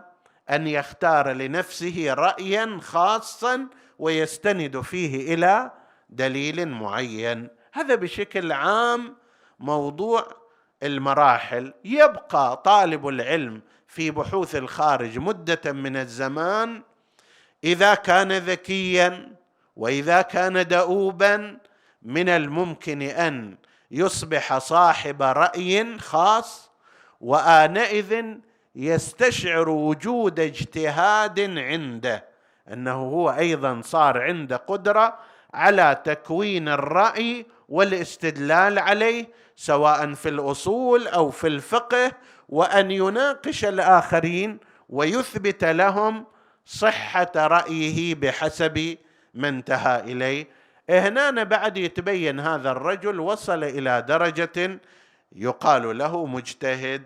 أن 0.51 0.67
يختار 0.67 1.33
لنفسه 1.33 2.15
رايا 2.15 2.79
خاصا 2.83 3.67
ويستند 3.99 4.81
فيه 4.81 5.35
إلى 5.35 5.71
دليل 6.11 6.69
معين. 6.69 7.49
هذا 7.73 7.95
بشكل 7.95 8.53
عام 8.53 9.17
موضوع 9.59 10.27
المراحل. 10.83 11.75
يبقى 11.85 12.63
طالب 12.65 13.09
العلم 13.09 13.63
في 13.89 14.11
بحوث 14.11 14.57
الخارج 14.57 15.19
مدة 15.19 15.73
من 15.73 15.97
الزمان 15.97 16.83
إذا 17.65 17.95
كان 17.95 18.33
ذكيا 18.33 19.38
وإذا 19.79 20.23
كان 20.23 20.67
دؤوبا 20.67 21.59
من 22.03 22.29
الممكن 22.29 23.03
أن 23.03 23.57
يصبح 23.91 24.59
صاحب 24.59 25.23
رأي 25.23 25.99
خاص 25.99 26.71
وآنئذ 27.21 28.25
يستشعر 28.75 29.69
وجود 29.69 30.41
اجتهاد 30.41 31.41
عنده 31.59 32.25
أنه 32.73 32.95
هو 32.95 33.31
أيضا 33.31 33.81
صار 33.85 34.23
عنده 34.23 34.57
قدرة 34.57 35.19
على 35.55 36.03
تكوين 36.05 36.69
الرأي 36.69 37.47
والاستدلال 37.69 38.79
عليه 38.79 39.29
سواء 39.57 40.15
في 40.15 40.29
الأصول 40.29 41.07
أو 41.07 41.31
في 41.31 41.47
الفقه 41.47 42.13
وأن 42.49 42.91
يناقش 42.91 43.65
الآخرين 43.65 44.59
ويثبت 44.89 45.65
لهم 45.65 46.27
صحة 46.67 47.33
رأيه 47.37 48.15
بحسب 48.15 48.97
ما 49.35 49.49
انتهى 49.49 50.01
إليه. 50.01 50.49
هنا 50.91 51.43
بعد 51.43 51.77
يتبين 51.77 52.41
هذا 52.41 52.71
الرجل 52.71 53.21
وصل 53.21 53.65
إلى 53.65 54.03
درجة 54.03 54.81
يقال 55.33 55.99
له 55.99 56.27
مجتهد. 56.27 57.03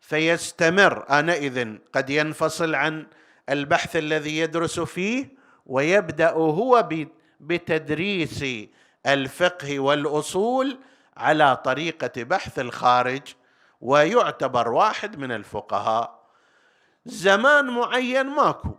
فيستمر 0.00 1.04
آنئذ 1.10 1.76
قد 1.92 2.10
ينفصل 2.10 2.74
عن 2.74 3.06
البحث 3.48 3.96
الذي 3.96 4.38
يدرس 4.38 4.80
فيه 4.80 5.28
ويبدأ 5.66 6.30
هو 6.30 6.88
بتدريس 7.40 8.44
الفقه 9.06 9.78
والأصول 9.78 10.78
على 11.16 11.56
طريقة 11.56 12.22
بحث 12.22 12.58
الخارج 12.58 13.22
ويعتبر 13.80 14.68
واحد 14.68 15.18
من 15.18 15.32
الفقهاء. 15.32 16.18
زمان 17.06 17.66
معين 17.66 18.26
ماكو. 18.26 18.76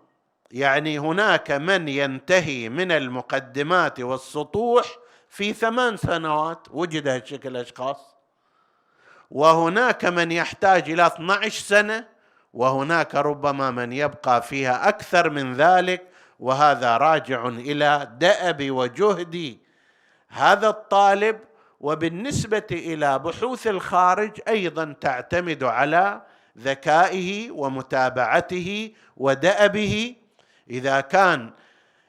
يعني 0.52 1.00
هناك 1.00 1.52
من 1.52 1.88
ينتهي 1.88 2.70
من 2.70 2.92
المقدمات 2.92 4.00
والسطوح 4.00 4.86
في 5.30 5.54
ثمان 5.54 5.98
سنوات. 5.98 6.68
وجد 6.72 7.08
هالشكل 7.08 7.58
أشخاص. 7.58 8.16
وهناك 9.32 10.06
من 10.06 10.32
يحتاج 10.32 10.92
إلى 10.92 11.08
12 11.08 11.62
سنة. 11.62 12.08
وهناك 12.54 13.16
ربما 13.16 13.72
من 13.72 13.94
يبقى 13.94 14.42
فيها 14.42 14.90
أكثر 14.90 15.30
من 15.30 15.54
ذلك. 15.54 16.08
وهذا 16.40 16.98
راجع 16.98 17.48
إلى 17.48 18.12
دأب 18.20 18.72
وجهد 18.72 19.58
هذا 20.28 20.70
الطالب. 20.70 21.40
وبالنسبة 21.80 22.68
إلى 22.72 23.20
بحوث 23.20 23.68
الخارج 23.68 24.32
أيضا 24.48 24.96
تعتمد 25.02 25.64
على 25.64 26.22
ذكائه 26.58 27.52
ومتابعته 27.52 28.94
ودأبه. 29.18 30.16
إذا 30.70 31.02
كان 31.02 31.52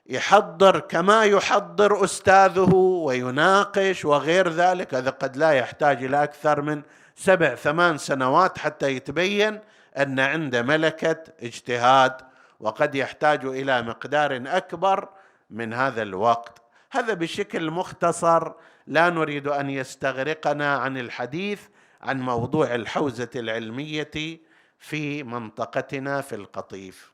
يحضر 0.07 0.81
كما 0.81 1.25
يحضر 1.25 2.05
أستاذه 2.05 2.75
ويناقش 2.75 4.05
وغير 4.05 4.49
ذلك 4.49 4.95
هذا 4.95 5.11
قد 5.11 5.37
لا 5.37 5.51
يحتاج 5.51 6.05
إلى 6.05 6.23
أكثر 6.23 6.63
من 6.63 6.83
سبع 7.17 7.55
ثمان 7.55 7.99
سنوات 7.99 8.59
حتى 8.59 8.97
يتبين 8.97 9.61
أن 9.97 10.21
عنده 10.21 10.63
ملكة 10.63 11.25
اجتهاد 11.43 12.17
وقد 12.61 12.95
يحتاج 12.95 13.45
إلى 13.45 13.83
مقدار 13.83 14.43
أكبر 14.47 15.09
من 15.51 15.75
هذا 15.75 16.03
الوقت. 16.03 16.63
هذا 16.91 17.15
بشكل 17.15 17.71
مختصر 17.71 18.53
لا 18.87 19.11
نريد 19.11 19.49
أن 19.49 19.71
يستغرقنا 19.71 20.77
عن 20.77 20.99
الحديث 20.99 21.61
عن 22.03 22.21
موضوع 22.21 22.75
الحوزة 22.75 23.31
العلمية 23.37 24.41
في 24.79 25.23
منطقتنا 25.23 26.21
في 26.21 26.35
القطيف. 26.35 27.13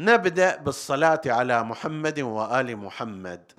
نبدأ 0.00 0.56
بالصلاة 0.56 1.20
على 1.26 1.62
محمد 1.62 2.20
وآل 2.20 2.76
محمد. 2.76 3.52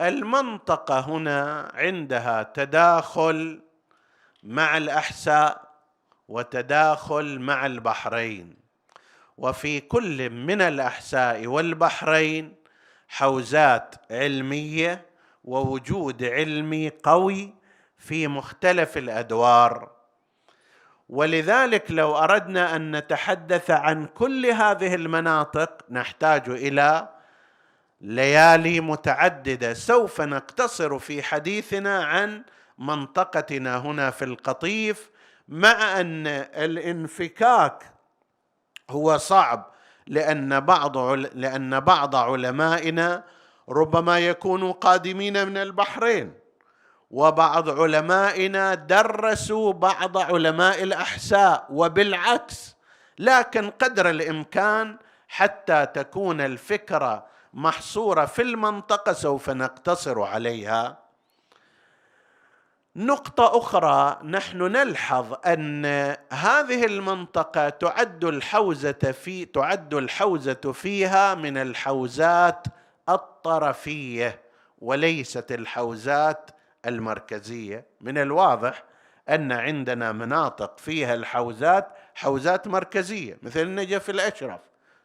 المنطقة 0.00 1.00
هنا 1.00 1.72
عندها 1.74 2.42
تداخل 2.42 3.62
مع 4.42 4.76
الأحساء 4.76 5.68
وتداخل 6.28 7.38
مع 7.40 7.66
البحرين. 7.66 8.56
وفي 9.38 9.80
كل 9.80 10.30
من 10.30 10.60
الأحساء 10.62 11.46
والبحرين 11.46 12.54
حوزات 13.08 13.94
علمية 14.10 15.05
ووجود 15.46 16.24
علمي 16.24 16.92
قوي 17.02 17.54
في 17.98 18.28
مختلف 18.28 18.96
الأدوار. 18.96 19.90
ولذلك 21.08 21.90
لو 21.90 22.16
أردنا 22.16 22.76
أن 22.76 22.96
نتحدث 22.96 23.70
عن 23.70 24.06
كل 24.06 24.46
هذه 24.46 24.94
المناطق 24.94 25.84
نحتاج 25.90 26.48
إلى 26.48 27.08
ليالي 28.00 28.80
متعددة. 28.80 29.74
سوف 29.74 30.20
نقتصر 30.20 30.98
في 30.98 31.22
حديثنا 31.22 32.04
عن 32.04 32.44
منطقتنا 32.78 33.76
هنا 33.76 34.10
في 34.10 34.24
القطيف 34.24 35.10
مع 35.48 36.00
أن 36.00 36.26
الانفكاك 36.56 37.92
هو 38.90 39.16
صعب 39.18 39.72
لأن 40.06 40.60
بعض 40.60 40.98
لأن 41.34 41.80
بعض 41.80 42.16
علمائنا 42.16 43.24
ربما 43.68 44.18
يكونوا 44.18 44.72
قادمين 44.72 45.48
من 45.48 45.56
البحرين. 45.56 46.32
وبعض 47.10 47.80
علمائنا 47.80 48.74
درسوا 48.74 49.72
بعض 49.72 50.18
علماء 50.18 50.82
الأحساء 50.82 51.66
وبالعكس 51.70 52.76
لكن 53.18 53.70
قدر 53.70 54.10
الإمكان 54.10 54.96
حتى 55.28 55.86
تكون 55.86 56.40
الفكرة 56.40 57.26
محصورة 57.54 58.24
في 58.24 58.42
المنطقة 58.42 59.12
سوف 59.12 59.50
نقتصر 59.50 60.22
عليها. 60.22 61.06
نقطة 62.96 63.58
أخرى 63.58 64.18
نحن 64.24 64.62
نلحظ 64.62 65.34
أن 65.46 65.84
هذه 66.32 66.84
المنطقة 66.86 67.68
تعد 67.68 68.24
الحوزة 68.24 68.92
في 68.92 69.44
تعد 69.44 69.94
الحوزة 69.94 70.72
فيها 70.72 71.34
من 71.34 71.56
الحوزات 71.56 72.66
الطرفية 73.08 74.40
وليست 74.78 75.52
الحوزات 75.52 76.50
المركزية. 76.86 77.86
من 78.00 78.18
الواضح 78.18 78.84
أن 79.28 79.52
عندنا 79.52 80.12
مناطق 80.12 80.78
فيها 80.78 81.14
الحوزات 81.14 81.88
حوزات 82.14 82.68
مركزية 82.68 83.38
مثل 83.42 83.60
النجف 83.60 84.10
الأشرف 84.10 84.60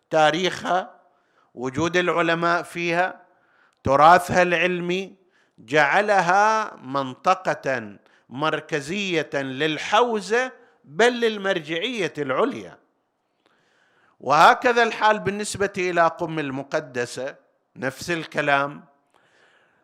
تاريخها 0.10 1.02
وجود 1.56 1.98
العلماء 1.98 2.64
فيها 2.64 3.22
تراثها 3.84 4.42
العلمي 4.42 5.16
جعلها 5.58 6.76
منطقة 6.76 7.98
مركزية 8.30 9.30
للحوزة 9.34 10.52
بل 10.86 11.20
للمرجعية 11.20 12.14
العليا. 12.18 12.78
وهكذا 14.20 14.84
الحال 14.84 15.20
بالنسبة 15.20 15.74
إلى 15.78 16.08
قم 16.08 16.40
المقدسة. 16.40 17.36
نفس 17.76 18.12
الكلام. 18.12 18.84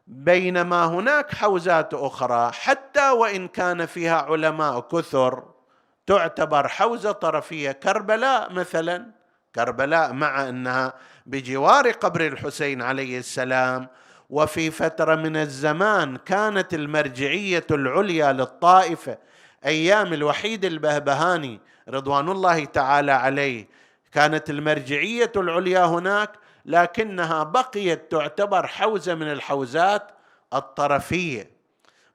بينما 0.07 0.85
هناك 0.85 1.35
حوزات 1.35 1.93
أخرى 1.93 2.51
حتى 2.51 3.09
وإن 3.09 3.47
كان 3.47 3.85
فيها 3.85 4.15
علماء 4.21 4.79
كثر 4.79 5.43
تعتبر 6.07 6.67
حوزة 6.67 7.11
طرفية. 7.11 7.71
كربلاء 7.71 8.53
مثلا 8.53 9.11
كربلاء 9.55 10.13
مع 10.13 10.49
أنها 10.49 10.93
بجوار 11.25 11.91
قبر 11.91 12.27
الحسين 12.27 12.81
عليه 12.81 13.19
السلام 13.19 13.87
وفي 14.29 14.71
فترة 14.71 15.15
من 15.15 15.35
الزمان 15.37 16.17
كانت 16.17 16.73
المرجعية 16.73 17.65
العليا 17.71 18.33
للطائفة 18.33 19.17
أيام 19.65 20.13
الوحيد 20.13 20.65
البهبهاني 20.65 21.59
رضوان 21.89 22.29
الله 22.29 22.65
تعالى 22.65 23.11
عليه. 23.11 23.67
كانت 24.11 24.49
المرجعية 24.49 25.31
العليا 25.35 25.85
هناك 25.85 26.31
لكنها 26.67 27.43
بقيت 27.43 28.11
تعتبر 28.11 28.67
حوزة 28.67 29.15
من 29.15 29.31
الحوزات 29.31 30.11
الطرفية. 30.53 31.51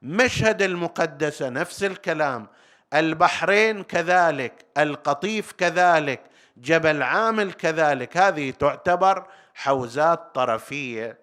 مشهد 0.02 0.62
المقدسة 0.62 1.48
نفس 1.48 1.84
الكلام. 1.84 2.46
البحرين 2.94 3.82
كذلك 3.82 4.64
القطيف 4.78 5.52
كذلك 5.52 6.20
جبل 6.56 7.02
عامل 7.02 7.52
كذلك 7.52 8.16
هذه 8.16 8.50
تعتبر 8.50 9.26
حوزات 9.54 10.34
طرفية. 10.34 11.18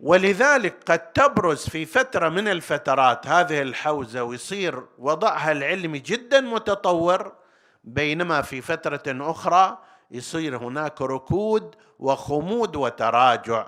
ولذلك 0.00 0.74
قد 0.86 1.12
تبرز 1.12 1.68
في 1.68 1.86
فترة 1.86 2.28
من 2.28 2.48
الفترات 2.48 3.26
هذه 3.26 3.62
الحوزة 3.62 4.22
ويصير 4.22 4.82
وضعها 4.98 5.52
العلمي 5.52 5.98
جدا 5.98 6.40
متطور 6.40 7.32
بينما 7.84 8.42
في 8.42 8.60
فترة 8.60 9.02
أخرى 9.06 9.78
يصير 10.12 10.56
هناك 10.56 11.02
ركود 11.02 11.74
وخمود 11.98 12.76
وتراجع. 12.76 13.66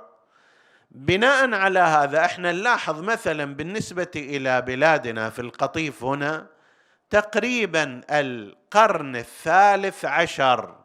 بناء 0.90 1.54
على 1.54 1.78
هذا 1.78 2.24
إحنا 2.24 2.52
نلاحظ 2.52 3.00
مثلا 3.00 3.54
بالنسبة 3.54 4.10
إلى 4.16 4.62
بلادنا 4.62 5.30
في 5.30 5.38
القطيف 5.38 6.04
هنا 6.04 6.46
تقريبا 7.10 8.00
القرن 8.10 9.16
الثالث 9.16 10.04
عشر 10.04 10.76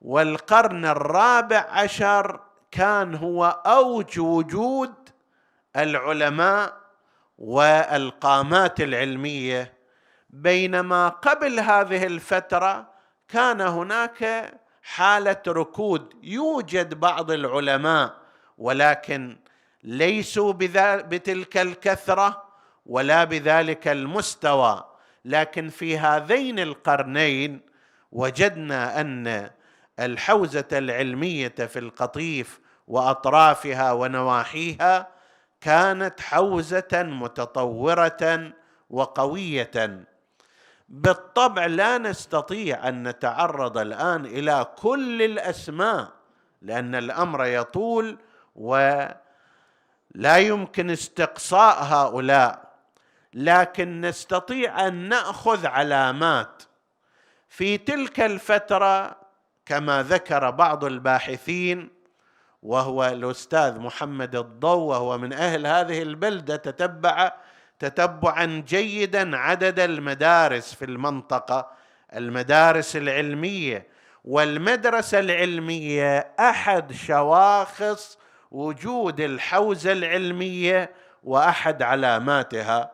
والقرن 0.00 0.84
الرابع 0.84 1.66
عشر 1.70 2.40
كان 2.70 3.14
هو 3.14 3.62
أوج 3.66 4.18
وجود 4.18 4.94
العلماء 5.76 6.76
والقامات 7.38 8.80
العلمية. 8.80 9.72
بينما 10.30 11.08
قبل 11.08 11.60
هذه 11.60 12.06
الفترة 12.06 12.95
كان 13.28 13.60
هناك 13.60 14.52
حالة 14.82 15.42
ركود 15.48 16.12
يوجد 16.22 16.94
بعض 16.94 17.30
العلماء 17.30 18.14
ولكن 18.58 19.38
ليسوا 19.84 20.52
بتلك 20.52 21.56
الكثرة 21.56 22.42
ولا 22.86 23.24
بذلك 23.24 23.88
المستوى. 23.88 24.84
لكن 25.24 25.68
في 25.68 25.98
هذين 25.98 26.58
القرنين 26.58 27.60
وجدنا 28.12 29.00
أن 29.00 29.50
الحوزة 30.00 30.68
العلمية 30.72 31.48
في 31.48 31.78
القطيف 31.78 32.60
وأطرافها 32.86 33.92
ونواحيها 33.92 35.08
كانت 35.60 36.20
حوزة 36.20 36.88
متطورة 36.92 38.52
وقوية. 38.90 40.06
بالطبع 40.88 41.66
لا 41.66 41.98
نستطيع 41.98 42.88
أن 42.88 43.08
نتعرض 43.08 43.78
الآن 43.78 44.26
إلى 44.26 44.66
كل 44.78 45.22
الأسماء 45.22 46.12
لأن 46.62 46.94
الأمر 46.94 47.44
يطول 47.44 48.18
ولا 48.54 49.16
يمكن 50.36 50.90
استقصاء 50.90 51.84
هؤلاء 51.84 52.66
لكن 53.34 54.00
نستطيع 54.00 54.86
أن 54.88 55.08
نأخذ 55.08 55.66
علامات. 55.66 56.62
في 57.48 57.78
تلك 57.78 58.20
الفترة 58.20 59.16
كما 59.66 60.02
ذكر 60.02 60.50
بعض 60.50 60.84
الباحثين 60.84 61.90
وهو 62.62 63.04
الأستاذ 63.04 63.78
محمد 63.78 64.36
الضو 64.36 64.86
وهو 64.86 65.18
من 65.18 65.32
أهل 65.32 65.66
هذه 65.66 66.02
البلدة 66.02 66.56
تتبع 66.56 67.32
تتبعا 67.78 68.64
جيدا 68.68 69.36
عدد 69.36 69.80
المدارس 69.80 70.74
في 70.74 70.84
المنطقة. 70.84 71.70
المدارس 72.14 72.96
العلمية 72.96 73.86
والمدرسة 74.24 75.18
العلمية 75.18 76.18
أحد 76.40 76.92
شواخص 76.92 78.18
وجود 78.50 79.20
الحوزة 79.20 79.92
العلمية 79.92 80.90
وأحد 81.24 81.82
علاماتها. 81.82 82.92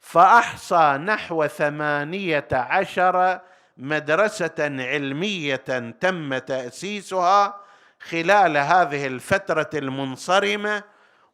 فأحصى 0.00 0.98
نحو 1.04 1.46
ثمانية 1.46 2.48
عشر 2.52 3.40
مدرسة 3.76 4.54
علمية 4.60 5.90
تم 6.00 6.38
تأسيسها 6.38 7.56
خلال 8.00 8.56
هذه 8.56 9.06
الفترة 9.06 9.70
المنصرمة 9.74 10.82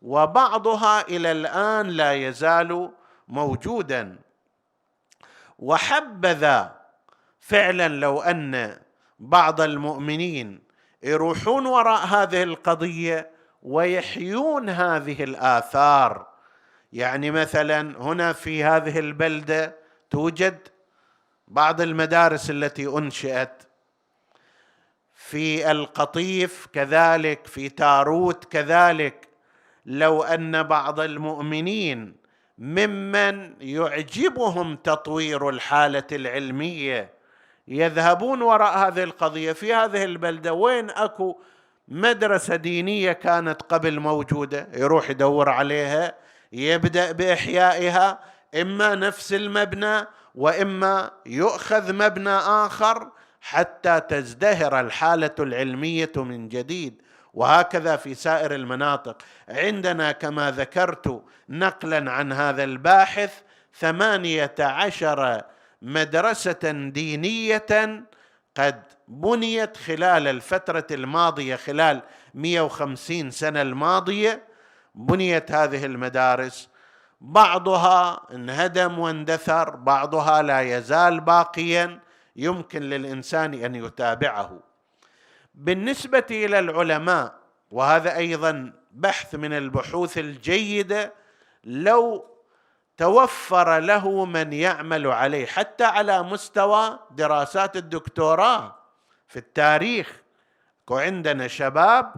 وبعضها 0.03 1.01
إلى 1.01 1.33
الآن 1.33 1.89
لا 1.89 2.13
يزال 2.13 2.91
موجودا. 3.29 4.19
وحبذا 5.59 6.81
فعلا 7.41 7.89
لو 7.89 8.21
أن 8.21 8.79
بعض 9.19 9.61
المؤمنين 9.61 10.63
يروحون 11.03 11.67
وراء 11.67 12.07
هذه 12.07 12.43
القضية 12.43 13.31
ويحيون 13.63 14.69
هذه 14.71 15.25
الآثار. 15.25 16.27
يعني 16.93 17.31
مثلا 17.31 18.03
هنا 18.03 18.33
في 18.33 18.65
هذه 18.65 18.99
البلدة 18.99 19.77
توجد 20.11 20.69
بعض 21.49 21.81
المدارس 21.81 22.51
التي 22.51 22.87
أنشئت. 22.87 23.63
في 25.15 25.71
القطيف 25.71 26.67
كذلك 26.73 27.47
في 27.47 27.69
تاروت 27.69 28.45
كذلك. 28.45 29.28
لو 29.89 30.23
أن 30.23 30.63
بعض 30.63 31.01
المؤمنين 31.01 32.17
ممن 32.59 33.55
يعجبهم 33.61 34.77
تطوير 34.77 35.49
الحالة 35.49 36.07
العلمية 36.13 37.11
يذهبون 37.69 38.43
وراء 38.43 38.79
هذه 38.79 39.03
القضية 39.03 39.53
في 39.53 39.75
هذه 39.75 40.05
البلدة 40.05 40.53
وين 40.53 40.91
أكو 40.91 41.37
مدرسة 41.89 42.57
دينية 42.57 43.13
كانت 43.13 43.63
قبل 43.63 44.01
موجودة 44.01 44.69
يروح 44.75 45.11
يدور 45.11 45.49
عليها 45.49 46.15
يبدأ 46.53 47.13
بإحيائها 47.13 48.19
إما 48.61 48.95
نفس 48.95 49.33
المبنى 49.33 50.07
وإما 50.35 51.11
يؤخذ 51.27 51.93
مبنى 51.93 52.37
آخر 52.37 53.09
حتى 53.41 54.01
تزدهر 54.01 54.81
الحالة 54.81 55.35
العلمية 55.39 56.13
من 56.17 56.49
جديد. 56.49 57.03
وهكذا 57.39 57.97
في 57.97 58.15
سائر 58.15 58.55
المناطق. 58.55 59.17
عندنا 59.49 60.13
كما 60.13 60.51
ذكرت 60.51 61.23
نقلا 61.49 62.11
عن 62.11 62.33
هذا 62.33 62.65
الباحث 62.65 63.33
ثمانية 63.75 64.55
عشر 64.61 65.43
مدرسة 65.83 66.71
دينية 66.95 67.67
قد 68.57 68.83
بنيت 69.09 69.77
خلال 69.77 70.29
الفترة 70.29 70.87
الماضية 70.91 71.57
خلال 71.57 72.03
150 72.35 73.31
سنة 73.31 73.63
الماضية 73.63 74.43
بنيت 74.95 75.53
هذه 75.53 75.85
المدارس. 75.85 76.69
بعضها 77.21 78.21
انهدم 78.35 78.99
واندثر 78.99 79.77
بعضها 79.77 80.43
لا 80.43 80.61
يزال 80.61 81.21
باقيا. 81.21 82.01
يمكن 82.37 82.83
للإنسان 82.83 83.55
أن 83.55 83.75
يتابعه. 83.75 84.68
بالنسبة 85.59 86.27
إلى 86.31 86.59
العلماء 86.59 87.35
وهذا 87.71 88.17
أيضا 88.17 88.73
بحث 88.93 89.35
من 89.35 89.53
البحوث 89.53 90.19
الجيدة 90.19 91.15
لو 91.65 92.27
توفر 92.97 93.79
له 93.79 94.25
من 94.25 94.53
يعمل 94.53 95.07
عليه 95.07 95.47
حتى 95.47 95.85
على 95.85 96.23
مستوى 96.23 96.99
دراسات 97.11 97.77
الدكتوراه 97.77 98.79
في 99.29 99.39
التاريخ 99.39 100.23
وعندنا 100.91 101.49
شباب 101.49 102.15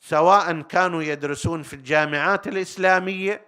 سواء 0.00 0.60
كانوا 0.60 1.02
يدرسون 1.02 1.62
في 1.62 1.72
الجامعات 1.74 2.48
الإسلامية 2.48 3.46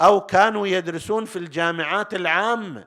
أو 0.00 0.20
كانوا 0.20 0.66
يدرسون 0.66 1.24
في 1.24 1.36
الجامعات 1.36 2.14
العامة. 2.14 2.86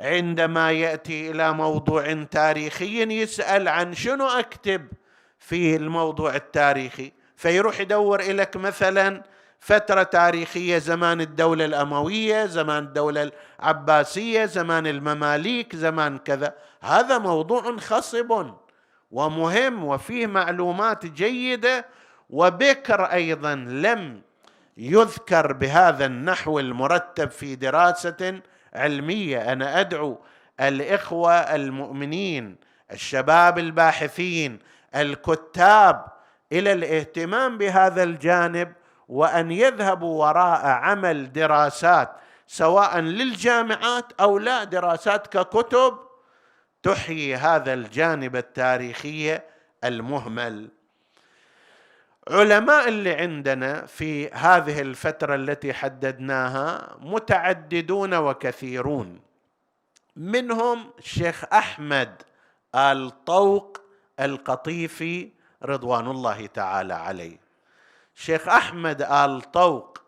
عندما 0.00 0.72
يأتي 0.72 1.30
إلى 1.30 1.52
موضوع 1.52 2.24
تاريخي 2.30 3.22
يسأل 3.22 3.68
عن 3.68 3.94
شنو 3.94 4.26
أكتب 4.26 4.88
في 5.38 5.76
الموضوع 5.76 6.36
التاريخي. 6.36 7.12
فيروح 7.36 7.80
يدور 7.80 8.22
لك 8.22 8.56
مثلا 8.56 9.22
فترة 9.60 10.02
تاريخية 10.02 10.78
زمان 10.78 11.20
الدولة 11.20 11.64
الأموية 11.64 12.46
زمان 12.46 12.82
الدولة 12.82 13.30
العباسية 13.60 14.44
زمان 14.44 14.86
المماليك 14.86 15.76
زمان 15.76 16.18
كذا. 16.18 16.54
هذا 16.80 17.18
موضوع 17.18 17.76
خصب 17.76 18.46
ومهم 19.10 19.84
وفيه 19.84 20.26
معلومات 20.26 21.06
جيدة. 21.06 21.86
وبكر 22.30 23.04
أيضا 23.04 23.54
لم 23.54 24.22
يذكر 24.76 25.52
بهذا 25.52 26.06
النحو 26.06 26.58
المرتب 26.58 27.30
في 27.30 27.56
دراسة 27.56 28.40
علمية. 28.76 29.52
أنا 29.52 29.80
أدعو 29.80 30.18
الإخوة 30.60 31.32
المؤمنين 31.32 32.56
الشباب 32.92 33.58
الباحثين 33.58 34.58
الكتاب 34.96 36.04
إلى 36.52 36.72
الاهتمام 36.72 37.58
بهذا 37.58 38.02
الجانب 38.02 38.72
وأن 39.08 39.50
يذهبوا 39.50 40.26
وراء 40.26 40.66
عمل 40.66 41.32
دراسات 41.32 42.10
سواء 42.46 42.98
للجامعات 42.98 44.12
أو 44.20 44.38
لا 44.38 44.64
دراسات 44.64 45.26
ككتب 45.26 45.98
تحيي 46.82 47.36
هذا 47.36 47.72
الجانب 47.72 48.36
التاريخي 48.36 49.40
المهمل. 49.84 50.68
علماء 52.30 52.88
اللي 52.88 53.12
عندنا 53.12 53.86
في 53.86 54.28
هذه 54.28 54.80
الفترة 54.80 55.34
التي 55.34 55.72
حددناها 55.74 56.96
متعددون 57.00 58.14
وكثيرون. 58.14 59.20
منهم 60.16 60.90
الشيخ 60.98 61.44
أحمد 61.52 62.22
الطوق 62.74 63.80
القطيفي 64.20 65.30
رضوان 65.62 66.06
الله 66.06 66.46
تعالى 66.46 66.94
عليه. 66.94 67.40
شيخ 68.14 68.48
أحمد 68.48 69.02
ال 69.02 69.42
طوق 69.52 69.98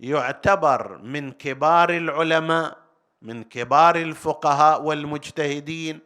يعتبر 0.00 0.98
من 0.98 1.32
كبار 1.32 1.90
العلماء 1.90 2.76
من 3.22 3.44
كبار 3.44 3.96
الفقهاء 3.96 4.82
والمجتهدين 4.82 6.00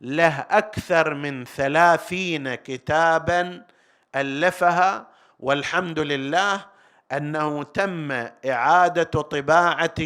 له 0.00 0.40
أكثر 0.50 1.14
من 1.14 1.44
ثلاثين 1.44 2.54
كتابا 2.54 3.66
ألفها 4.16 5.06
والحمد 5.40 5.98
لله 5.98 6.64
أنه 7.12 7.62
تم 7.62 8.12
إعادة 8.46 9.02
طباعه 9.02 10.00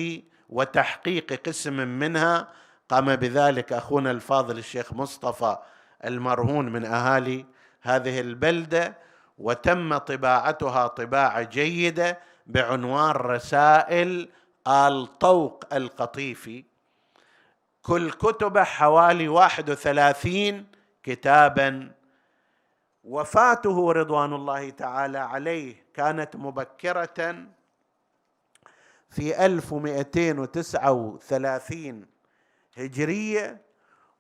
وتحقيق 0.48 1.48
قسم 1.48 1.72
منها. 1.88 2.48
قام 2.88 3.16
بذلك 3.16 3.72
أخونا 3.72 4.10
الفاضل 4.10 4.58
الشيخ 4.58 4.92
مصطفى 4.92 5.56
المرهون 6.04 6.72
من 6.72 6.84
أهالي 6.84 7.46
هذه 7.82 8.20
البلدة 8.20 8.98
وتم 9.38 9.96
طباعتها 9.98 10.86
طباعة 10.86 11.42
جيدة 11.42 12.18
بعنوان 12.46 13.10
رسائل 13.10 14.28
الطوق 14.66 15.64
القطيفي. 15.72 16.64
كل 17.82 18.10
كتبه 18.10 18.64
حوالي 18.64 19.28
واحد 19.28 19.70
وثلاثين 19.70 20.66
كتابا 21.02 21.97
وفاته 23.08 23.92
رضوان 23.92 24.32
الله 24.32 24.70
تعالى 24.70 25.18
عليه 25.18 25.86
كانت 25.94 26.36
مبكرة 26.36 27.46
في 29.10 29.46
1239 29.46 32.06
هجرية 32.76 33.62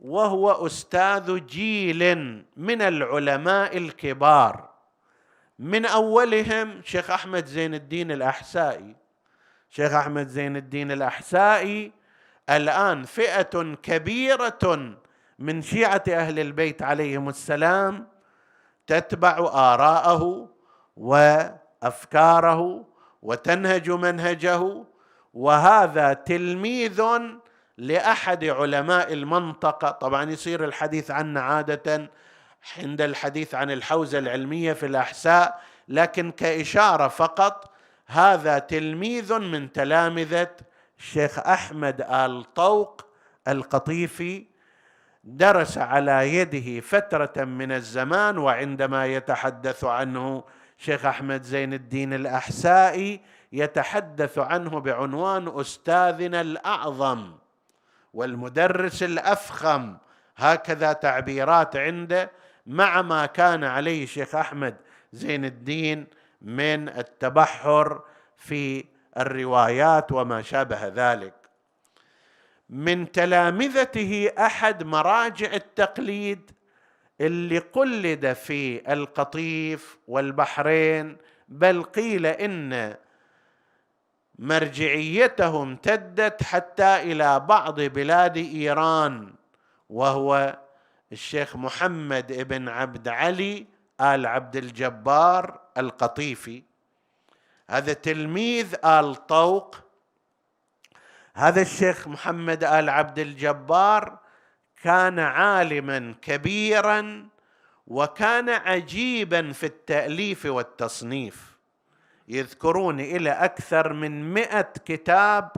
وهو 0.00 0.66
أستاذ 0.66 1.46
جيل 1.46 2.16
من 2.56 2.82
العلماء 2.82 3.76
الكبار. 3.76 4.68
من 5.58 5.86
أولهم 5.86 6.82
شيخ 6.82 7.10
أحمد 7.10 7.46
زين 7.46 7.74
الدين 7.74 8.12
الأحسائي. 8.12 8.96
شيخ 9.70 9.92
أحمد 9.92 10.28
زين 10.28 10.56
الدين 10.56 10.92
الأحسائي 10.92 11.92
الآن 12.50 13.04
فئة 13.04 13.74
كبيرة 13.82 14.94
من 15.38 15.62
شيعة 15.62 16.04
أهل 16.08 16.38
البيت 16.38 16.82
عليهم 16.82 17.28
السلام 17.28 18.17
تتبع 18.88 19.38
آراءه 19.38 20.48
وأفكاره 20.96 22.84
وتنهج 23.22 23.90
منهجه 23.90 24.84
وهذا 25.34 26.12
تلميذ 26.12 27.02
لأحد 27.78 28.44
علماء 28.44 29.12
المنطقة. 29.12 29.90
طبعا 29.90 30.30
يصير 30.30 30.64
الحديث 30.64 31.10
عنه 31.10 31.40
عادة 31.40 32.10
عند 32.78 33.00
الحديث 33.00 33.54
عن 33.54 33.70
الحوزة 33.70 34.18
العلمية 34.18 34.72
في 34.72 34.86
الأحساء 34.86 35.60
لكن 35.88 36.30
كإشارة 36.30 37.08
فقط 37.08 37.70
هذا 38.06 38.58
تلميذ 38.58 39.38
من 39.38 39.72
تلامذة 39.72 40.50
الشيخ 40.98 41.38
أحمد 41.38 42.00
آل 42.00 42.54
طوق 42.54 43.06
القطيفي 43.48 44.46
درس 45.36 45.78
على 45.78 46.34
يده 46.34 46.80
فترة 46.80 47.44
من 47.44 47.72
الزمان 47.72 48.38
وعندما 48.38 49.06
يتحدث 49.06 49.84
عنه 49.84 50.44
شيخ 50.78 51.04
أحمد 51.06 51.42
زين 51.42 51.74
الدين 51.74 52.12
الأحسائي 52.14 53.20
يتحدث 53.52 54.38
عنه 54.38 54.80
بعنوان 54.80 55.60
أستاذنا 55.60 56.40
الأعظم 56.40 57.32
والمدرس 58.14 59.02
الأفخم. 59.02 59.96
هكذا 60.36 60.92
تعبيرات 60.92 61.76
عنده 61.76 62.30
مع 62.66 63.02
ما 63.02 63.26
كان 63.26 63.64
عليه 63.64 64.06
شيخ 64.06 64.34
أحمد 64.34 64.76
زين 65.12 65.44
الدين 65.44 66.06
من 66.42 66.88
التبحر 66.88 68.02
في 68.36 68.84
الروايات 69.18 70.12
وما 70.12 70.42
شابه 70.42 70.88
ذلك. 70.88 71.37
من 72.70 73.12
تلامذته 73.12 74.30
أحد 74.38 74.82
مراجع 74.84 75.52
التقليد 75.52 76.50
اللي 77.20 77.58
قلد 77.58 78.32
في 78.32 78.92
القطيف 78.92 79.98
والبحرين 80.08 81.16
بل 81.48 81.82
قيل 81.82 82.26
إن 82.26 82.94
مرجعيته 84.38 85.62
امتدت 85.62 86.42
حتى 86.42 86.96
إلى 87.02 87.40
بعض 87.40 87.80
بلاد 87.80 88.36
إيران 88.36 89.34
وهو 89.90 90.58
الشيخ 91.12 91.56
محمد 91.56 92.48
بن 92.48 92.68
عبد 92.68 93.08
علي 93.08 93.66
آل 94.00 94.26
عبد 94.26 94.56
الجبار 94.56 95.60
القطيفي. 95.78 96.62
هذا 97.70 97.92
تلميذ 97.92 98.74
آل 98.84 99.26
طوق 99.26 99.76
هذا 101.38 101.62
الشيخ 101.62 102.08
محمد 102.08 102.64
آل 102.64 102.90
عبد 102.90 103.18
الجبار 103.18 104.18
كان 104.82 105.18
عالما 105.18 106.14
كبيرا 106.22 107.28
وكان 107.86 108.48
عجيبا 108.48 109.52
في 109.52 109.66
التأليف 109.66 110.46
والتصنيف. 110.46 111.58
يذكرون 112.28 113.00
إلى 113.00 113.30
أكثر 113.30 113.92
من 113.92 114.34
مئة 114.34 114.72
كتاب 114.84 115.50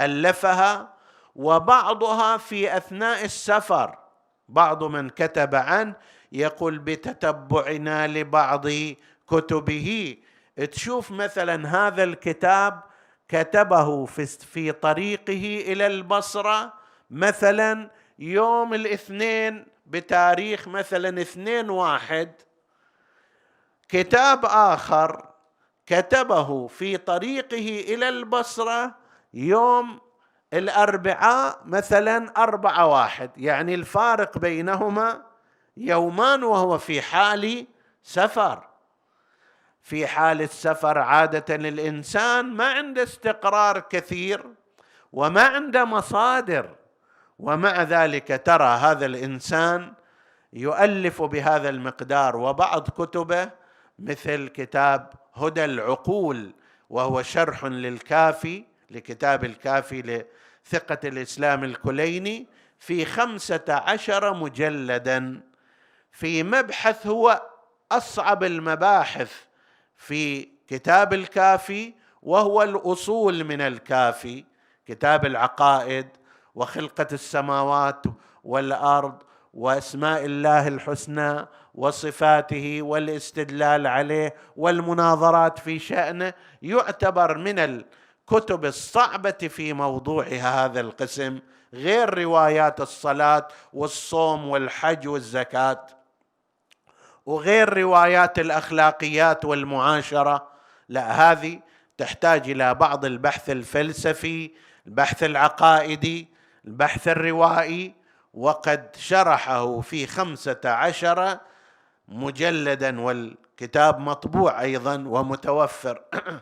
ألفها 0.00 0.94
وبعضها 1.36 2.36
في 2.36 2.76
أثناء 2.76 3.24
السفر. 3.24 3.98
بعض 4.48 4.84
من 4.84 5.10
كتب 5.10 5.54
عنه 5.54 5.94
يقول 6.32 6.78
بتتبعنا 6.78 8.06
لبعض 8.06 8.66
كتبه. 9.28 10.16
تشوف 10.72 11.10
مثلا 11.10 11.68
هذا 11.68 12.04
الكتاب 12.04 12.89
كتبه 13.30 14.04
في, 14.04 14.26
في 14.26 14.72
طريقه 14.72 15.72
إلى 15.72 15.86
البصره 15.86 16.72
مثلا 17.10 17.90
يوم 18.18 18.74
الاثنين 18.74 19.66
بتاريخ 19.86 20.68
مثلا 20.68 21.20
اثنين 21.20 21.70
واحد 21.70 22.32
كتاب 23.88 24.44
آخر 24.44 25.28
كتبه 25.86 26.66
في 26.66 26.96
طريقه 26.96 27.94
إلى 27.94 28.08
البصره 28.08 28.94
يوم 29.34 30.00
الأربعاء 30.52 31.60
مثلا 31.64 32.32
أربعة 32.36 32.86
واحد. 32.86 33.30
يعني 33.36 33.74
الفارق 33.74 34.38
بينهما 34.38 35.22
يومان 35.76 36.42
وهو 36.42 36.78
في 36.78 37.02
حال 37.02 37.66
سفر. 38.02 38.69
في 39.82 40.06
حال 40.06 40.42
السفر 40.42 40.98
عادة 40.98 41.54
الانسان 41.54 42.44
ما 42.44 42.64
عنده 42.72 43.02
استقرار 43.02 43.80
كثير 43.80 44.46
وما 45.12 45.42
عنده 45.42 45.84
مصادر 45.84 46.74
ومع 47.38 47.82
ذلك 47.82 48.42
ترى 48.44 48.64
هذا 48.64 49.06
الإنسان 49.06 49.92
يؤلف 50.52 51.22
بهذا 51.22 51.68
المقدار 51.68 52.36
وبعض 52.36 52.90
كتبه 52.90 53.50
مثل 53.98 54.48
كتاب 54.48 55.12
هدى 55.34 55.64
العقول 55.64 56.54
وهو 56.90 57.22
شرح 57.22 57.64
للكافي 57.64 58.64
لكتاب 58.90 59.44
الكافي 59.44 60.24
لثقة 60.66 61.08
الإسلام 61.08 61.64
الكليني 61.64 62.46
في 62.78 63.04
خمسة 63.04 63.64
عشر 63.68 64.34
مجلدا 64.34 65.40
في 66.12 66.42
مبحث 66.42 67.06
هو 67.06 67.42
أصعب 67.92 68.44
المباحث 68.44 69.32
في 70.00 70.48
كتاب 70.68 71.14
الكافي 71.14 71.94
وهو 72.22 72.62
الأصول 72.62 73.44
من 73.44 73.60
الكافي 73.60 74.44
كتاب 74.86 75.26
العقائد 75.26 76.06
وخلقة 76.54 77.06
السماوات 77.12 78.02
والأرض 78.44 79.22
وأسماء 79.54 80.24
الله 80.24 80.68
الحسنى 80.68 81.46
وصفاته 81.74 82.82
والاستدلال 82.82 83.86
عليه 83.86 84.34
والمناظرات 84.56 85.58
في 85.58 85.78
شأنه 85.78 86.32
يعتبر 86.62 87.38
من 87.38 87.58
الكتب 87.58 88.64
الصعبة 88.64 89.30
في 89.30 89.72
موضوعها 89.72 90.64
هذا 90.64 90.80
القسم 90.80 91.38
غير 91.74 92.18
روايات 92.18 92.80
الصلاة 92.80 93.48
والصوم 93.72 94.48
والحج 94.48 95.08
والزكاة. 95.08 95.86
وغير 97.26 97.78
روايات 97.78 98.38
الأخلاقيات 98.38 99.44
والمعاشرة 99.44 100.48
لا 100.88 101.32
هذه 101.32 101.60
تحتاج 101.98 102.50
إلى 102.50 102.74
بعض 102.74 103.04
البحث 103.04 103.50
الفلسفي 103.50 104.50
البحث 104.86 105.22
العقائدي 105.22 106.28
البحث 106.64 107.08
الروائي 107.08 107.94
وقد 108.34 108.96
شرحه 108.98 109.80
في 109.80 110.06
خمسة 110.06 110.60
عشر 110.64 111.38
مجلدا 112.08 113.00
والكتاب 113.00 113.98
مطبوع 113.98 114.60
أيضا 114.60 115.04
ومتوفر. 115.06 116.02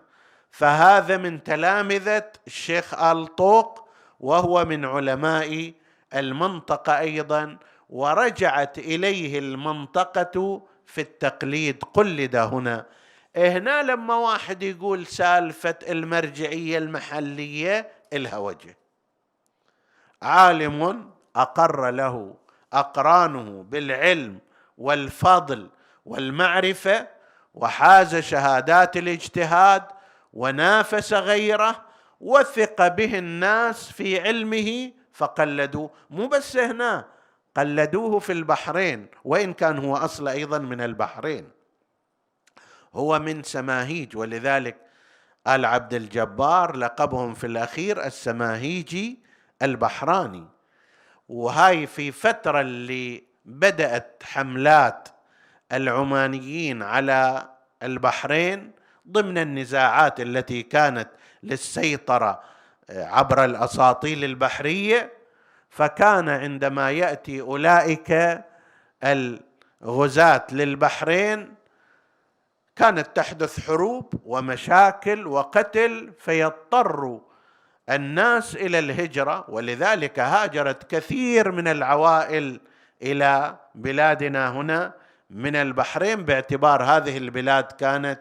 فهذا 0.51 1.17
من 1.17 1.43
تلامذة 1.43 2.25
الشيخ 2.47 2.95
الطوق 2.95 3.89
وهو 4.21 4.65
من 4.65 4.85
علماء 4.85 5.73
المنطقة 6.15 6.99
أيضا 6.99 7.59
ورجعت 7.89 8.79
إليه 8.79 9.39
المنطقة 9.39 10.63
في 10.87 11.01
التقليد. 11.01 11.85
قلد 11.85 12.37
هنا. 12.37 12.87
هنا؟ 13.37 13.83
لما 13.83 14.15
واحد 14.17 14.63
يقول 14.63 15.07
سالفة 15.07 15.79
المرجعية 15.89 16.79
المحلية 16.79 17.89
إلها 18.13 18.37
وجه. 18.39 18.77
عالم 20.23 21.11
أقر 21.37 21.91
له 21.91 22.35
أقرانه 22.73 23.63
بالعلم 23.63 24.39
والفضل 24.79 25.71
والمعرفة 26.05 27.09
وحاز 27.55 28.17
شهادات 28.17 28.97
الاجتهاد 28.97 29.83
ونافس 30.33 31.13
غيره 31.13 31.85
وثق 32.21 32.89
به 32.89 33.19
الناس 33.19 33.93
في 33.93 34.21
علمه 34.21 34.93
فقلدوه 35.13 35.91
مو 36.11 36.27
بس 36.27 36.57
هنا. 36.57 37.18
قلدوه 37.59 38.19
في 38.19 38.33
البحرين 38.33 39.07
وإن 39.25 39.53
كان 39.53 39.79
هو 39.79 39.97
أصل 39.97 40.29
أيضا 40.29 40.59
من 40.59 40.81
البحرين. 40.81 41.49
هو 42.95 43.19
من 43.19 43.43
سماهيج 43.43 44.17
ولذلك 44.17 44.77
آل 45.47 45.65
عبد 45.65 45.95
الجبار 45.95 46.77
لقبهم 46.77 47.35
في 47.35 47.47
الأخير 47.47 48.07
السماهيجي 48.07 49.19
البحراني. 49.63 50.47
وهاي 51.29 51.87
في 51.87 52.13
فترة 52.13 52.61
اللي 52.61 53.25
بدأت 53.45 54.23
حملات 54.25 55.09
العمانيين 55.73 56.83
على 56.83 57.49
البحرين 57.83 58.73
ضمن 59.09 59.39
النزاعات 59.39 60.21
التي 60.21 60.63
كانت 60.63 61.09
للسيطرة 61.43 62.43
آه، 62.91 63.05
عبر 63.05 63.45
الأساطيل 63.45 64.25
البحرية 64.25 65.13
فكان 65.71 66.29
عندما 66.29 66.91
يأتي 66.91 67.41
أولئك 67.41 68.41
الغزاة 69.83 70.47
للبحرين 70.53 71.55
كانت 72.77 73.07
تحدث 73.15 73.67
حروب 73.67 74.15
ومشاكل 74.25 75.27
وقتل 75.27 76.13
فيضطروا 76.19 77.21
الناس 77.91 78.57
إلى 78.57 78.79
الهجرة 78.79 79.45
ولذلك 79.49 80.19
هاجرت 80.19 80.91
كثير 80.91 81.53
من 81.53 81.69
العوائل 81.69 82.61
إلى 83.03 83.57
بلادنا 83.75 84.51
هنا 84.51 84.93
من 85.31 85.57
البحرين. 85.57 86.25
باعتبار 86.25 86.83
هذه 86.83 87.19
البلاد 87.19 87.65
كانت 87.65 88.21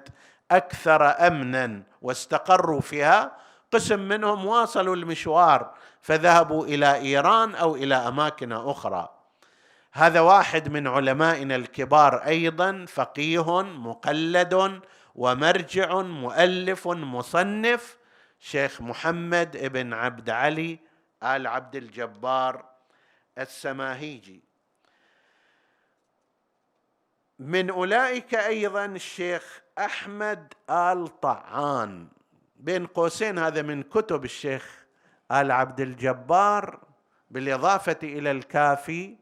أكثر 0.51 1.27
امنا 1.27 1.83
واستقروا 2.01 2.81
فيها. 2.81 3.31
قسم 3.71 3.99
منهم 3.99 4.45
واصلوا 4.45 4.95
المشوار 4.95 5.73
فذهبوا 6.07 6.65
إلى 6.65 6.95
إيران 6.95 7.55
أو 7.55 7.75
إلى 7.75 7.95
أماكن 7.95 8.51
أخرى. 8.51 9.09
هذا 9.91 10.19
واحد 10.19 10.69
من 10.69 10.87
علمائنا 10.87 11.55
الكبار 11.55 12.15
أيضا 12.15 12.85
فقيه 12.85 13.61
مقلد 13.61 14.81
ومرجع 15.15 16.01
مؤلف 16.01 16.87
مصنف 16.87 17.97
شيخ 18.39 18.81
محمد 18.81 19.57
بن 19.57 19.93
عبد 19.93 20.29
علي 20.29 20.79
آل 21.23 21.47
عبد 21.47 21.75
الجبار 21.75 22.65
السماهيجي. 23.37 24.43
من 27.39 27.69
أولئك 27.69 28.35
أيضا 28.35 28.85
الشيخ 28.85 29.61
أحمد 29.77 30.53
آل 30.69 31.19
طعان. 31.19 32.07
بين 32.55 32.85
قوسين 32.85 33.39
هذا 33.39 33.61
من 33.61 33.83
كتب 33.83 34.25
الشيخ 34.25 34.86
آل 35.31 35.51
عبد 35.51 35.79
الجبار 35.79 36.79
بالإضافة 37.31 37.97
إلى 38.03 38.31
الكافي 38.31 39.15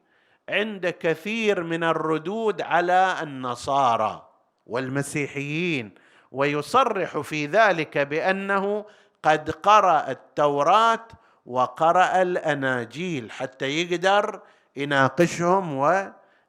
عند 0.49 0.87
كثير 0.87 1.63
من 1.63 1.83
الردود 1.83 2.61
على 2.61 3.15
النصارى 3.21 4.29
والمسيحيين 4.65 5.91
ويصرح 6.31 7.17
في 7.17 7.45
ذلك 7.45 7.97
بأنه 7.97 8.85
قد 9.23 9.49
قرأ 9.51 10.11
التوراة 10.11 11.07
وقرأ 11.45 12.21
الأناجيل 12.21 13.31
حتى 13.31 13.65
يقدر 13.65 14.41
يناقشهم 14.75 15.73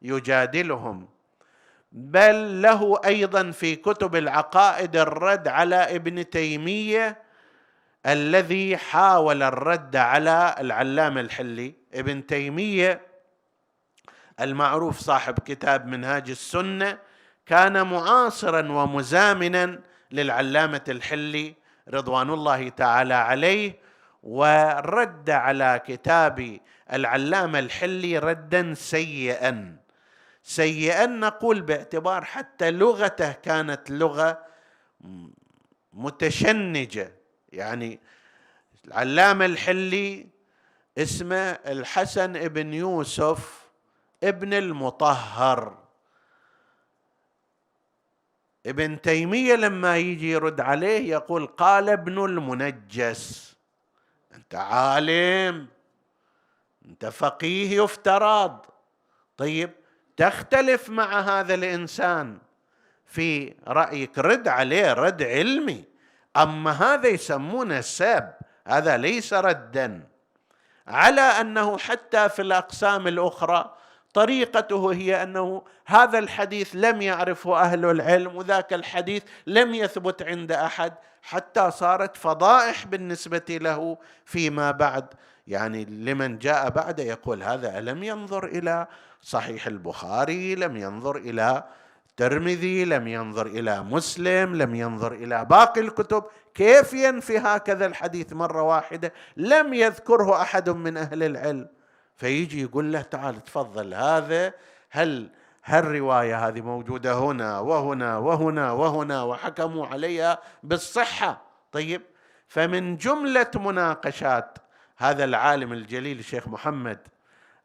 ويجادلهم. 0.03 1.09
بل 1.93 2.63
له 2.63 3.01
أيضا 3.05 3.51
في 3.51 3.77
كتب 3.77 4.17
العقائد 4.17 4.97
الرد 4.97 5.49
على 5.49 5.77
ابن 5.97 6.31
تيمية 6.31 7.26
الذي 8.07 8.77
حاول 8.77 9.43
الرد 9.43 9.97
على 9.97 10.55
العلامة 10.59 11.21
الحلي 11.21 11.75
ابن 11.95 12.27
تيمية 12.27 13.01
المعروف 14.41 14.99
صاحب 14.99 15.39
كتاب 15.39 15.87
منهاج 15.87 16.31
السنة 16.31 16.99
كان 17.47 17.87
معاصرا 17.87 18.73
ومزامنا 18.73 19.81
للعلامة 20.11 20.85
الحلي 20.89 21.55
رضوان 21.89 22.31
الله 22.31 22.69
تعالى 22.69 23.15
عليه 23.15 23.79
ورد 24.23 25.31
على 25.31 25.81
كتاب 25.87 26.61
العلامة 26.93 27.59
الحلي 27.59 28.19
ردا 28.19 28.75
سيئا. 28.75 29.77
سيئا 30.43 31.07
نقول 31.07 31.61
باعتبار 31.61 32.25
حتى 32.25 32.71
لغته 32.71 33.33
كانت 33.33 33.91
لغة 33.91 34.39
متشنجة. 35.93 37.16
يعني 37.57 38.01
العلامة 38.85 39.45
الحلي 39.45 40.27
اسمه 40.99 41.51
الحسن 41.51 42.37
ابن 42.37 42.75
يوسف 42.75 43.67
ابن 44.23 44.55
المطهر. 44.55 45.79
ابن 48.67 49.01
تيمية 49.01 49.55
لما 49.55 49.97
يجي 49.97 50.31
يرد 50.31 50.61
عليه 50.61 51.11
يقول 51.11 51.47
قال 51.47 51.89
ابن 51.89 52.25
المنجس. 52.25 53.57
أنت 54.35 54.55
عالم 54.55 55.67
أنت 56.85 57.07
فقيه 57.07 57.83
يفترض. 57.83 58.67
طيب 59.37 59.71
تختلف 60.17 60.91
مع 60.91 61.21
هذا 61.21 61.55
الإنسان 61.55 62.39
في 63.07 63.55
رأيك 63.67 64.19
رد 64.19 64.49
عليه 64.49 64.93
رد 64.93 65.23
علمي. 65.23 65.96
أما 66.43 66.71
هذا 66.71 67.09
يسمونه 67.09 67.81
سب 67.81 68.29
هذا 68.67 68.97
ليس 68.97 69.35
ردا. 69.35 70.03
على 70.89 71.21
أنه 71.21 71.79
حتى 71.79 72.29
في 72.29 72.43
الأقسام 72.43 73.09
الأخرى 73.09 73.75
طريقته 74.15 74.93
هي 74.93 75.23
أنه 75.23 75.63
هذا 75.87 76.19
الحديث 76.19 76.71
لم 76.75 77.03
يعرفه 77.03 77.61
أهل 77.61 77.85
العلم 77.85 78.37
وذاك 78.37 78.73
الحديث 78.73 79.23
لم 79.47 79.75
يثبت 79.75 80.23
عند 80.23 80.53
أحد 80.53 80.93
حتى 81.23 81.71
صارت 81.71 82.17
فضائح 82.17 82.87
بالنسبة 82.87 83.45
له 83.51 83.99
فيما 84.25 84.71
بعد. 84.71 85.07
يعني 85.47 85.85
لمن 85.85 86.39
جاء 86.39 86.71
بعد 86.71 86.99
يقول 86.99 87.43
هذا 87.43 87.79
ألم 87.79 88.03
ينظر 88.03 88.45
إلى 88.45 88.87
صحيح 89.23 89.67
البخاري 89.67 90.55
لم 90.55 90.77
ينظر 90.77 91.17
إلى 91.17 91.65
الترمذي 92.21 92.85
لم 92.85 93.09
ينظر 93.09 93.47
إلى 93.47 93.83
مسلم 93.83 94.55
لم 94.55 94.75
ينظر 94.75 95.13
إلى 95.13 95.45
باقي 95.45 95.81
الكتب 95.81 96.25
كيف 96.55 96.93
ينفي 96.93 97.39
هكذا 97.39 97.87
الحديث 97.87 98.33
مرة 98.33 98.63
واحدة؟ 98.63 99.13
لم 99.37 99.75
يذكره 99.75 100.43
أحد 100.43 100.71
من 100.71 100.97
أهل 100.97 101.23
العلم. 101.23 101.69
فيجي 102.15 102.63
يقول 102.63 102.93
له 102.93 103.01
تعال 103.01 103.45
تفضل 103.45 103.95
هذا 103.95 104.53
هل 104.91 105.31
هالرواية 105.65 106.49
هذه 106.49 106.61
موجودة 106.61 107.15
هنا 107.15 107.59
وهنا 107.59 108.19
وهنا 108.19 108.73
وهنا 108.73 109.23
وحكموا 109.23 109.87
عليها 109.87 110.39
بالصحة؟ 110.63 111.43
طيب 111.73 112.03
فمن 112.49 112.97
جملة 112.97 113.51
مناقشات 113.55 114.59
هذا 114.97 115.25
العالم 115.25 115.73
الجليل 115.73 116.19
الشيخ 116.19 116.49
محمد 116.49 116.99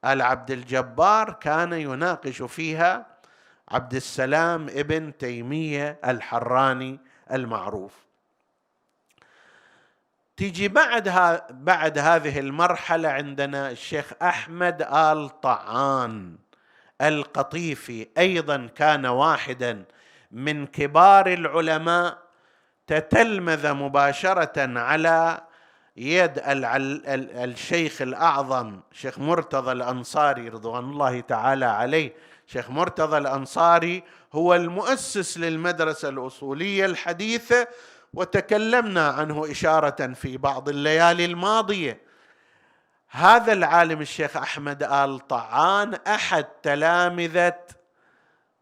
ال 0.05 0.21
عبد 0.21 0.51
الجبار 0.51 1.33
كان 1.33 1.73
يناقش 1.73 2.41
فيها 2.41 3.10
عبد 3.71 3.93
السلام 3.93 4.69
ابن 4.69 5.17
تيمية 5.17 5.99
الحراني 6.05 6.99
المعروف. 7.31 7.93
تيجي 10.37 10.67
بعد 10.67 11.09
بعد 11.49 11.97
هذه 11.97 12.39
المرحلة 12.39 13.09
عندنا 13.09 13.71
الشيخ 13.71 14.13
أحمد 14.21 14.81
آل 14.81 15.41
طعان 15.41 16.37
القطيفي 17.01 18.07
أيضا 18.17 18.69
كان 18.75 19.05
واحدا 19.05 19.83
من 20.31 20.67
كبار 20.67 21.33
العلماء 21.33 22.17
تتلمذ 22.87 23.73
مباشرة 23.73 24.79
على 24.79 25.41
يد 25.97 26.41
الشيخ 26.45 28.01
الأعظم 28.01 28.79
شيخ 28.91 29.19
مرتضى 29.19 29.71
الأنصاري 29.71 30.49
رضوان 30.49 30.83
الله 30.83 31.19
تعالى 31.19 31.65
عليه 31.65 32.13
شيخ 32.53 32.69
مرتضى 32.69 33.17
الأنصاري 33.17 34.03
هو 34.33 34.55
المؤسس 34.55 35.37
للمدرسة 35.37 36.09
الأصولية 36.09 36.85
الحديثة 36.85 37.67
وتكلمنا 38.13 39.07
عنه 39.07 39.51
إشارة 39.51 40.13
في 40.13 40.37
بعض 40.37 40.69
الليالي 40.69 41.25
الماضية. 41.25 42.01
هذا 43.09 43.53
العالم 43.53 44.01
الشيخ 44.01 44.37
أحمد 44.37 44.83
آل 44.83 45.19
طعان 45.27 45.93
أحد 45.93 46.43
تلامذة 46.43 47.59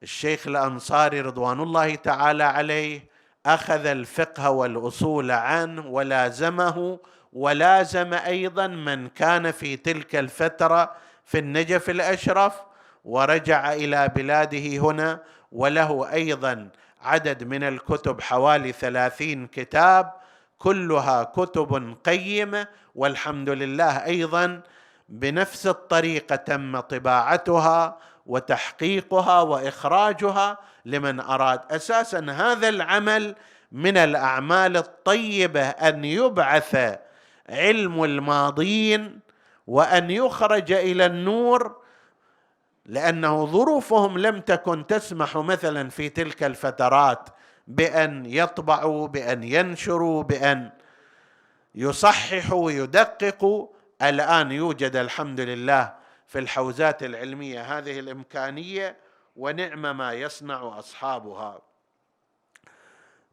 الشيخ 0.04 0.48
الأنصاري 0.48 1.22
رضوان 1.22 1.60
الله 1.60 1.96
تعالى 1.96 2.44
عليه 2.44 3.10
أخذ 3.46 3.86
الفقه 3.86 4.50
والأصول 4.50 5.32
عنه 5.32 5.88
ولازمه 5.88 7.00
ولازم 7.34 8.14
أيضا 8.14 8.68
من 8.68 9.08
كان 9.08 9.52
في 9.52 9.78
تلك 9.78 10.16
الفترة 10.16 10.96
في 11.26 11.40
النجف 11.40 11.90
الأشرف 11.90 12.69
ورجع 13.04 13.74
إلى 13.74 14.08
بلاده 14.16 14.78
هنا 14.78 15.20
وله 15.52 16.14
أيضا 16.14 16.70
عدد 17.02 17.44
من 17.44 17.64
الكتب 17.64 18.22
حوالي 18.22 18.72
ثلاثين 18.72 19.48
كتاب 19.48 20.14
كلها 20.58 21.24
كتب 21.24 21.98
قيمة 22.06 22.68
والحمد 22.96 23.50
لله 23.50 24.06
أيضا 24.06 24.62
بنفس 25.10 25.68
الطريقة 25.68 26.36
تم 26.36 26.80
طباعتها 26.80 27.98
وتحقيقها 28.26 29.42
وإخراجها 29.42 30.58
لمن 30.86 31.20
أراد. 31.20 31.60
أساسا 31.72 32.26
هذا 32.30 32.70
العمل 32.70 33.36
من 33.72 33.98
الأعمال 33.98 34.78
الطيبة 34.78 35.62
أن 35.62 36.06
يبعث 36.06 37.00
علم 37.50 38.04
الماضين 38.04 39.20
وأن 39.68 40.12
يخرج 40.12 40.72
إلى 40.72 41.06
النور 41.06 41.79
لأنه 42.90 43.46
ظروفهم 43.46 44.18
لم 44.18 44.42
تكن 44.42 44.88
تسمح 44.88 45.38
مثلا 45.38 45.90
في 45.90 46.10
تلك 46.10 46.44
الفترات 46.44 47.30
بأن 47.68 48.26
يطبعوا 48.26 49.08
بأن 49.08 49.44
ينشروا 49.44 50.24
بأن 50.24 50.72
يصححوا 51.76 52.66
ويدققوا 52.66 53.68
الآن 54.02 54.52
يوجد 54.52 54.96
الحمد 54.96 55.40
لله 55.40 55.94
في 56.28 56.40
الحوزات 56.40 57.04
العلمية 57.04 57.78
هذه 57.78 58.00
الإمكانية 58.00 58.98
ونعم 59.36 59.98
ما 59.98 60.14
يصنع 60.14 60.80
أصحابها. 60.80 61.62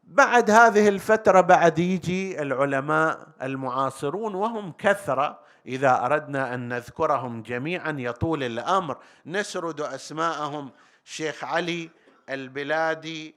بعد 0.03 0.51
هذه 0.51 0.87
الفترة 0.87 1.41
بعد 1.41 1.79
يجي 1.79 2.41
العلماء 2.41 3.27
المعاصرون 3.41 4.35
وهم 4.35 4.71
كثرة 4.71 5.46
إذا 5.67 6.05
أردنا 6.05 6.53
أن 6.53 6.69
نذكرهم 6.69 7.41
جميعا 7.41 7.95
يطول 7.99 8.43
الأمر. 8.43 8.97
نسرد 9.25 9.81
أسماءهم. 9.81 10.71
شيخ 11.03 11.43
علي 11.43 11.89
البلادي 12.29 13.35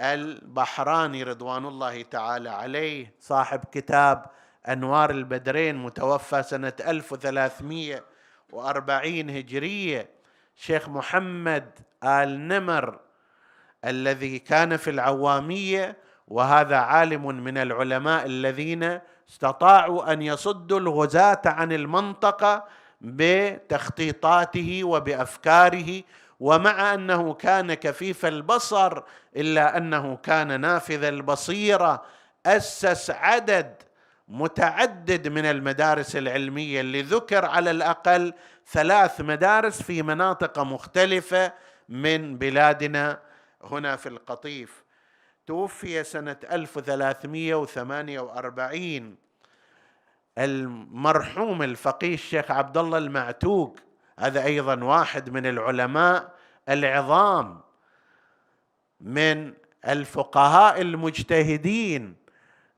البحراني 0.00 1.22
رضوان 1.22 1.66
الله 1.66 2.02
تعالى 2.02 2.50
عليه. 2.50 3.14
صاحب 3.20 3.60
كتاب 3.72 4.26
أنوار 4.68 5.10
البدرين 5.10 5.76
متوفى 5.76 6.42
سنة 6.42 6.72
1340 6.80 9.30
هجرية. 9.30 10.10
شيخ 10.56 10.88
محمد 10.88 11.78
آل 12.04 12.48
نمر 12.48 13.00
الذي 13.84 14.38
كان 14.38 14.76
في 14.76 14.90
العوامية 14.90 15.96
وهذا 16.28 16.76
عالم 16.76 17.26
من 17.44 17.58
العلماء 17.58 18.26
الذين 18.26 19.00
استطاعوا 19.30 20.12
أن 20.12 20.22
يصدوا 20.22 20.78
الغزاة 20.78 21.42
عن 21.44 21.72
المنطقة 21.72 22.64
بتخطيطاته 23.00 24.84
وبأفكاره 24.84 26.02
ومع 26.40 26.94
أنه 26.94 27.34
كان 27.34 27.74
كفيف 27.74 28.26
البصر 28.26 29.02
إلا 29.36 29.76
أنه 29.76 30.16
كان 30.16 30.60
نافذ 30.60 31.04
البصيرة 31.04 32.02
أسس 32.46 33.10
عدد 33.10 33.74
متعدد 34.28 35.28
من 35.28 35.44
المدارس 35.44 36.16
العلمية 36.16 36.80
اللي 36.80 37.02
ذكر 37.02 37.44
على 37.44 37.70
الأقل 37.70 38.34
ثلاث 38.70 39.20
مدارس 39.20 39.82
في 39.82 40.02
مناطق 40.02 40.58
مختلفة 40.58 41.52
من 41.88 42.38
بلادنا 42.38 43.18
هنا 43.64 43.96
في 43.96 44.08
القطيف. 44.08 44.85
توفي 45.46 46.04
سنة 46.04 46.36
1348 46.52 49.16
المرحوم 50.38 51.62
الفقيه 51.62 52.14
الشيخ 52.14 52.50
عبد 52.50 52.78
الله 52.78 52.98
المعتوق 52.98 53.76
هذا 54.18 54.44
أيضا 54.44 54.84
واحد 54.84 55.30
من 55.30 55.46
العلماء 55.46 56.34
العظام 56.68 57.60
من 59.00 59.52
الفقهاء 59.88 60.80
المجتهدين 60.80 62.14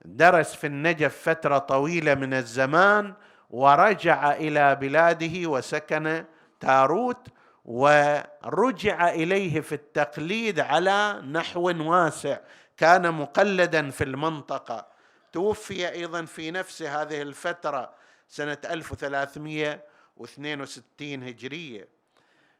درس 0.04 0.54
في 0.54 0.66
النجف 0.66 1.28
فترة 1.28 1.58
طويلة 1.58 2.14
من 2.14 2.34
الزمان 2.34 3.14
ورجع 3.50 4.32
إلى 4.32 4.74
بلاده 4.74 5.50
وسكن 5.50 6.24
تاروت 6.60 7.28
ورجع 7.68 9.08
إليه 9.08 9.60
في 9.60 9.74
التقليد 9.74 10.60
على 10.60 11.22
نحو 11.32 11.70
واسع 11.90 12.38
كان 12.76 13.14
مقلدا 13.14 13.90
في 13.90 14.04
المنطقة. 14.04 14.86
توفي 15.32 15.92
أيضا 15.92 16.24
في 16.24 16.50
نفس 16.50 16.82
هذه 16.82 17.22
الفترة 17.22 17.90
سنة 18.28 18.58
1362 18.70 21.22
هجرية. 21.22 21.88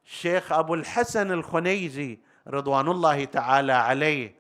الشيخ 0.07 0.53
أبو 0.53 0.75
الحسن 0.75 1.33
الخنيزي 1.33 2.19
رضوان 2.49 2.89
الله 2.89 3.25
تعالى 3.25 3.73
عليه 3.73 4.35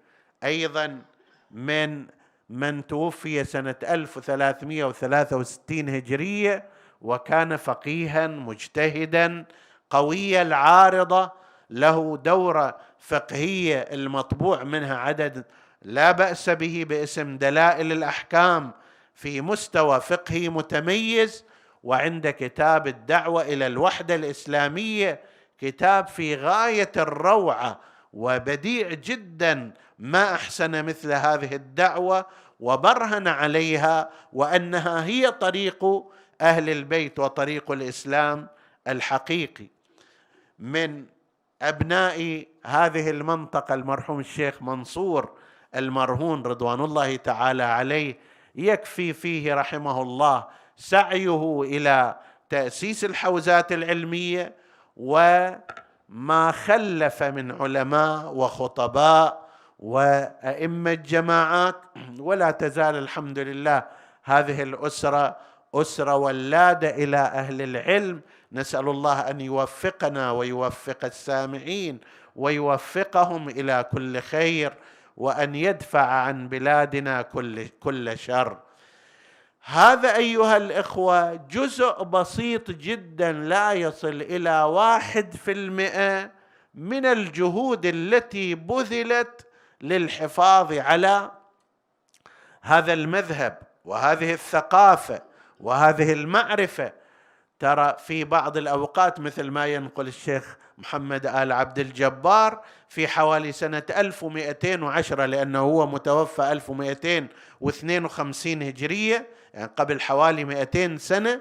أيضا 0.44 1.02
من 1.50 2.06
من 2.48 2.86
توفي 2.86 3.44
سنة 3.44 3.74
1363 3.82 5.88
هجرية 5.88 6.64
وكان 7.02 7.56
فقيها 7.56 8.26
مجتهدا 8.26 9.44
قوي 9.90 10.42
العارضة 10.42 11.30
له 11.70 12.16
دورة 12.16 12.78
فقهية 12.98 13.78
المطبوع 13.78 14.62
منها 14.64 14.96
عدد 14.96 15.44
لا 15.82 16.12
بأس 16.12 16.50
به 16.50 16.84
باسم 16.88 17.38
دلائل 17.38 17.92
الأحكام 17.92 18.70
في 19.14 19.40
مستوى 19.40 20.00
فقهي 20.00 20.48
متميز 20.48 21.44
وعند 21.82 22.28
كتاب 22.28 22.86
الدعوة 22.86 23.42
إلى 23.42 23.66
الوحدة 23.66 24.14
الإسلامية 24.14 25.20
كتاب 25.58 26.06
في 26.06 26.34
غاية 26.34 26.92
الروعة 26.96 27.80
وبديع 28.12 28.88
جدا 28.88 29.74
ما 29.98 30.34
أحسن 30.34 30.84
مثل 30.84 31.12
هذه 31.12 31.54
الدعوة 31.54 32.26
وبرهن 32.60 33.28
عليها 33.28 34.10
وأنها 34.32 35.04
هي 35.04 35.30
طريق 35.30 35.84
أهل 36.40 36.70
البيت 36.70 37.18
وطريق 37.18 37.70
الإسلام 37.70 38.48
الحقيقي. 38.88 39.77
من 40.58 41.04
أبناء 41.62 42.46
هذه 42.66 43.10
المنطقة 43.10 43.74
المرحوم 43.74 44.20
الشيخ 44.20 44.62
منصور 44.62 45.32
المرهون 45.76 46.42
رضوان 46.42 46.80
الله 46.80 47.16
تعالى 47.16 47.62
عليه 47.62 48.18
يكفي 48.54 49.12
فيه 49.12 49.54
رحمه 49.54 50.02
الله 50.02 50.46
سعيه 50.76 51.62
إلى 51.62 52.16
تأسيس 52.50 53.04
الحوزات 53.04 53.72
العلمية 53.72 54.54
وما 54.96 56.52
خلف 56.52 57.22
من 57.22 57.62
علماء 57.62 58.34
وخطباء 58.34 59.48
وأئمة 59.78 60.94
جماعات 60.94 61.74
ولا 62.18 62.50
تزال 62.50 62.96
الحمد 62.96 63.38
لله 63.38 63.84
هذه 64.24 64.62
الأسرة 64.62 65.36
أسرة 65.74 66.16
ولاده 66.16 66.90
إلى 66.90 67.16
أهل 67.16 67.62
العلم 67.62 68.20
نسأل 68.52 68.88
الله 68.88 69.20
أن 69.20 69.40
يوفقنا 69.40 70.30
ويوفق 70.30 71.04
السامعين 71.04 72.00
ويوفقهم 72.36 73.48
إلى 73.48 73.84
كل 73.92 74.20
خير 74.20 74.74
وأن 75.16 75.54
يدفع 75.54 76.06
عن 76.06 76.48
بلادنا 76.48 77.22
كل 77.22 77.68
كل 77.68 78.18
شر. 78.18 78.58
هذا 79.64 80.16
أيها 80.16 80.56
الإخوة 80.56 81.34
جزء 81.34 82.02
بسيط 82.02 82.70
جدا 82.70 83.32
لا 83.32 83.72
يصل 83.72 84.22
إلى 84.22 84.62
واحد 84.62 85.34
في 85.34 85.52
المئة 85.52 86.30
من 86.74 87.06
الجهود 87.06 87.86
التي 87.86 88.54
بذلت 88.54 89.46
للحفاظ 89.80 90.72
على 90.72 91.30
هذا 92.62 92.92
المذهب 92.92 93.58
وهذه 93.84 94.32
الثقافة 94.32 95.22
وهذه 95.60 96.12
المعرفة 96.12 96.92
ترى 97.58 97.96
في 98.06 98.24
بعض 98.24 98.56
الأوقات 98.56 99.20
مثل 99.20 99.50
ما 99.50 99.66
ينقل 99.66 100.08
الشيخ 100.08 100.56
محمد 100.78 101.26
آل 101.26 101.52
عبد 101.52 101.78
الجبار 101.78 102.60
في 102.88 103.08
حوالي 103.08 103.52
سنة 103.52 103.82
1210 103.90 105.26
لأنه 105.26 105.58
هو 105.58 105.86
متوفى 105.86 106.52
1252 106.52 108.62
هجرية 108.62 109.26
يعني 109.54 109.70
قبل 109.76 110.00
حوالي 110.00 110.44
200 110.44 110.96
سنة. 110.96 111.40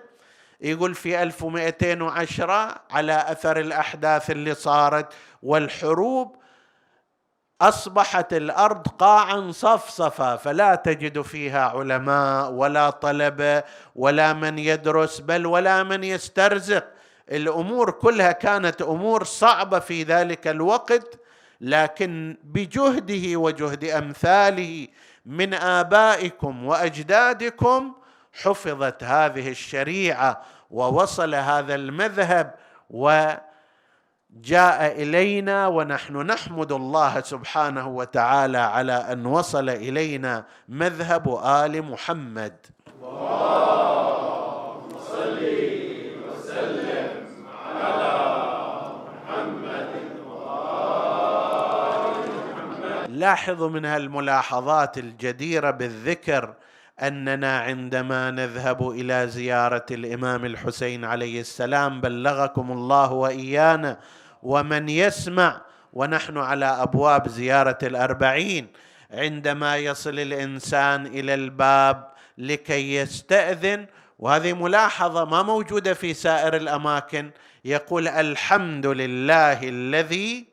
يقول 0.61 0.95
في 0.95 1.23
1210 1.23 2.81
على 2.91 3.25
أثر 3.27 3.59
الأحداث 3.59 4.31
اللي 4.31 4.53
صارت 4.55 5.13
والحروب 5.43 6.35
أصبحت 7.61 8.33
الأرض 8.33 8.87
قاعا 8.87 9.51
صفصفا 9.51 10.35
فلا 10.35 10.75
تجد 10.75 11.21
فيها 11.21 11.61
علماء 11.69 12.51
ولا 12.51 12.89
طلبه 12.89 13.63
ولا 13.95 14.33
من 14.33 14.59
يدرس 14.59 15.19
بل 15.19 15.45
ولا 15.45 15.83
من 15.83 16.03
يسترزق. 16.03 16.87
الأمور 17.31 17.91
كلها 17.91 18.31
كانت 18.31 18.81
أمور 18.81 19.23
صعبة 19.23 19.79
في 19.79 20.03
ذلك 20.03 20.47
الوقت 20.47 21.19
لكن 21.61 22.37
بجهده 22.43 23.39
وجهد 23.39 23.85
أمثاله 23.85 24.87
من 25.25 25.53
آبائكم 25.53 26.65
وأجدادكم 26.65 27.93
حفظت 28.43 29.03
هذه 29.03 29.49
الشريعة 29.49 30.41
ووصل 30.71 31.35
هذا 31.35 31.75
المذهب 31.75 32.55
وجاء 34.37 35.01
إلينا 35.01 35.67
ونحن 35.67 36.17
نحمد 36.17 36.71
الله 36.71 37.21
سبحانه 37.21 37.87
وتعالى 37.87 38.57
على 38.57 38.93
أن 38.93 39.25
وصل 39.25 39.69
إلينا 39.69 40.45
مذهب 40.69 41.39
آل 41.45 41.81
محمد. 41.81 42.53
لاحظوا 53.09 53.69
من 53.69 53.85
هالملاحظات 53.85 54.97
الجديرة 54.97 55.71
بالذكر 55.71 56.53
أننا 57.01 57.59
عندما 57.59 58.31
نذهب 58.31 58.89
إلى 58.89 59.27
زيارة 59.27 59.85
الإمام 59.91 60.45
الحسين 60.45 61.05
عليه 61.05 61.41
السلام 61.41 62.01
بلغكم 62.01 62.71
الله 62.71 63.11
وإيانا 63.13 63.97
ومن 64.43 64.89
يسمع 64.89 65.61
ونحن 65.93 66.37
على 66.37 66.65
أبواب 66.65 67.27
زيارة 67.27 67.77
الأربعين 67.83 68.67
عندما 69.11 69.77
يصل 69.77 70.19
الإنسان 70.19 71.05
إلى 71.05 71.33
الباب 71.33 72.07
لكي 72.37 72.95
يستأذن. 72.95 73.85
وهذه 74.19 74.53
ملاحظة 74.53 75.25
ما 75.25 75.43
موجودة 75.43 75.93
في 75.93 76.13
سائر 76.13 76.55
الأماكن. 76.55 77.31
يقول 77.65 78.07
الحمد 78.07 78.85
لله 78.85 79.59
الذي 79.63 80.47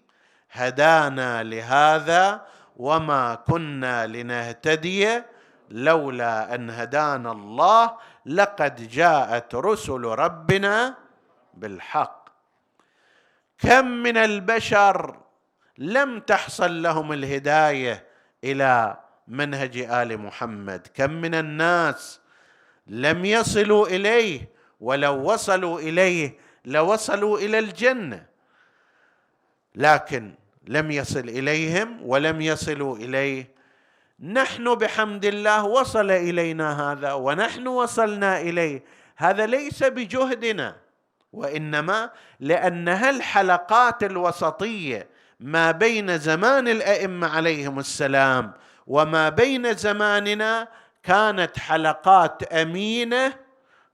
هدانا 0.53 1.43
لهذا 1.43 2.43
وما 2.77 3.35
كنا 3.35 4.07
لنهتدي 4.07 5.23
لولا 5.71 6.55
أن 6.55 6.71
هدانا 6.71 7.33
الله. 7.33 7.93
لقد 8.27 8.89
جاءت 8.89 9.55
رسل 9.55 10.03
ربنا 10.05 10.95
بالحق. 11.55 12.24
كم 13.59 13.87
من 13.87 14.17
البشر 14.17 15.17
لم 15.79 16.21
تحصل 16.21 16.83
لهم 16.83 17.13
الهداية 17.13 18.05
إلى 18.45 18.97
منهج 19.29 19.79
آل 19.79 20.19
محمد. 20.19 20.87
كم 20.95 21.11
من 21.11 21.35
الناس 21.35 22.21
لم 22.87 23.25
يصلوا 23.25 23.87
إليه 23.87 24.49
ولو 24.81 25.33
وصلوا 25.33 25.81
إليه 25.81 26.39
لوصلوا 26.65 27.39
إلى 27.39 27.59
الجنة 27.59 28.27
لكن 29.75 30.35
لم 30.69 30.91
يصل 30.91 31.29
إليهم 31.29 31.99
ولم 32.03 32.41
يصلوا 32.41 32.97
إليه. 32.97 33.55
نحن 34.21 34.75
بحمد 34.75 35.25
الله 35.25 35.65
وصل 35.65 36.11
إلينا 36.11 36.93
هذا 36.93 37.13
ونحن 37.13 37.67
وصلنا 37.67 38.41
إليه. 38.41 38.83
هذا 39.17 39.47
ليس 39.47 39.83
بجهدنا. 39.83 40.84
وإنما 41.35 42.11
لأنها 42.41 43.11
الحلقات 43.11 44.03
الوسطية 44.03 45.09
ما 45.41 45.71
بين 45.71 46.19
زمان 46.19 46.69
الأئمة 46.69 47.29
عليهم 47.37 47.79
السلام 47.79 48.53
وما 48.87 49.29
بين 49.29 49.75
زماننا 49.75 50.69
كانت 51.03 51.59
حلقات 51.59 52.43
أمينة 52.43 53.33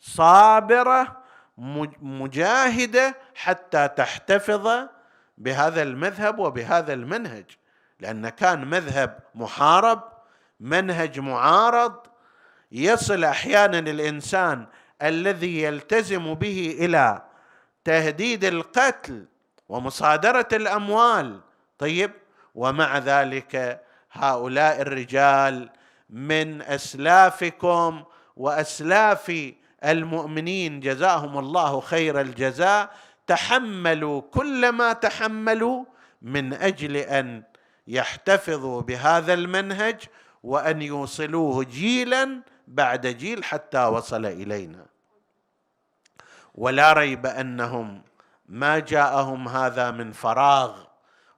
صابرة 0.01 1.17
مجاهدة 2.03 3.17
حتى 3.35 3.89
تحتفظ 3.89 4.69
بهذا 5.39 5.83
المذهب 5.83 6.39
وبهذا 6.39 6.93
المنهج. 6.93 7.45
لأن 8.01 8.29
كان 8.29 8.65
مذهب 8.65 9.19
محارب 9.35 10.03
منهج 10.61 11.21
معارض 11.21 11.95
يصل 12.73 13.25
أحيانا 13.25 13.79
الإنسان 13.79 14.67
الذي 15.03 15.63
يلتزم 15.63 16.35
به 16.35 16.77
إلى 16.79 17.23
تهديد 17.85 18.45
القتل 18.45 19.27
ومصادرة 19.69 20.49
الأموال. 20.53 21.41
طيب 21.79 22.11
ومع 22.55 22.99
ذلك 22.99 23.83
هؤلاء 24.13 24.81
الرجال 24.83 25.71
من 26.11 26.63
أسلافكم 26.63 28.05
وأسلاف 28.37 29.53
المؤمنين 29.85 30.81
جزاهم 30.81 31.39
الله 31.39 31.81
خير 31.81 32.21
الجزاء 32.21 32.91
تحملوا 33.27 34.21
كل 34.21 34.69
ما 34.69 34.93
تحملوا 34.93 35.85
من 36.23 36.53
أجل 36.53 36.97
أن 36.97 37.43
يحتفظوا 37.89 38.81
بهذا 38.83 39.35
المنهج 39.35 40.01
وأن 40.43 40.83
يوصلوه 40.83 41.65
جيلا 41.65 42.43
بعد 42.69 43.07
جيل 43.07 43.45
حتى 43.45 43.85
وصل 43.85 44.27
إلينا. 44.27 44.87
ولا 46.55 46.93
ريب 46.93 47.27
أنهم 47.27 48.03
ما 48.49 48.79
جاءهم 48.79 49.49
هذا 49.49 49.91
من 49.91 50.13
فراغ 50.13 50.75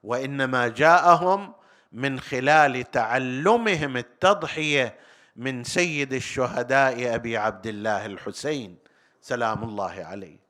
وإنما 0.02 0.68
جاءهم 0.68 1.52
من 1.92 2.20
خلال 2.20 2.90
تعلمهم 2.90 3.96
التضحية 3.96 4.94
من 5.36 5.64
سيد 5.64 6.12
الشهداء 6.12 7.14
أبي 7.14 7.36
عبد 7.36 7.66
الله 7.66 8.06
الحسين 8.06 8.76
سلام 9.20 9.64
الله 9.64 10.04
عليه. 10.04 10.42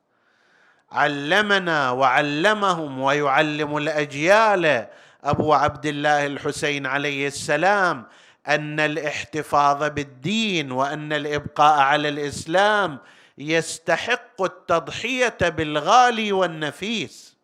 علمنا 0.91 1.91
وعلمهم 1.91 2.99
ويعلم 2.99 3.77
الأجيال 3.77 4.87
أبو 5.23 5.53
عبد 5.53 5.85
الله 5.85 6.25
الحسين 6.25 6.85
عليه 6.85 7.27
السلام 7.27 8.05
أن 8.47 8.79
الاحتفاظ 8.79 9.83
بالدين 9.83 10.71
وأن 10.71 11.13
الإبقاء 11.13 11.79
على 11.79 12.09
الإسلام 12.09 12.99
يستحق 13.37 14.41
التضحية 14.41 15.37
بالغالي 15.41 16.31
والنفيس. 16.31 17.37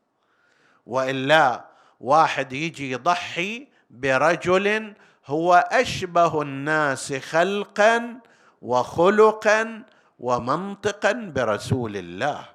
وإلا 0.86 1.66
واحد 2.00 2.54
يجي 2.54 2.92
يضحي 2.92 3.68
برجل 3.90 4.94
هو 5.26 5.68
أشبه 5.72 6.42
الناس 6.42 7.14
خلقا 7.14 8.20
وخلقا 8.62 9.84
ومنطقا 10.20 11.12
برسول 11.12 11.98
الله. 11.98 12.46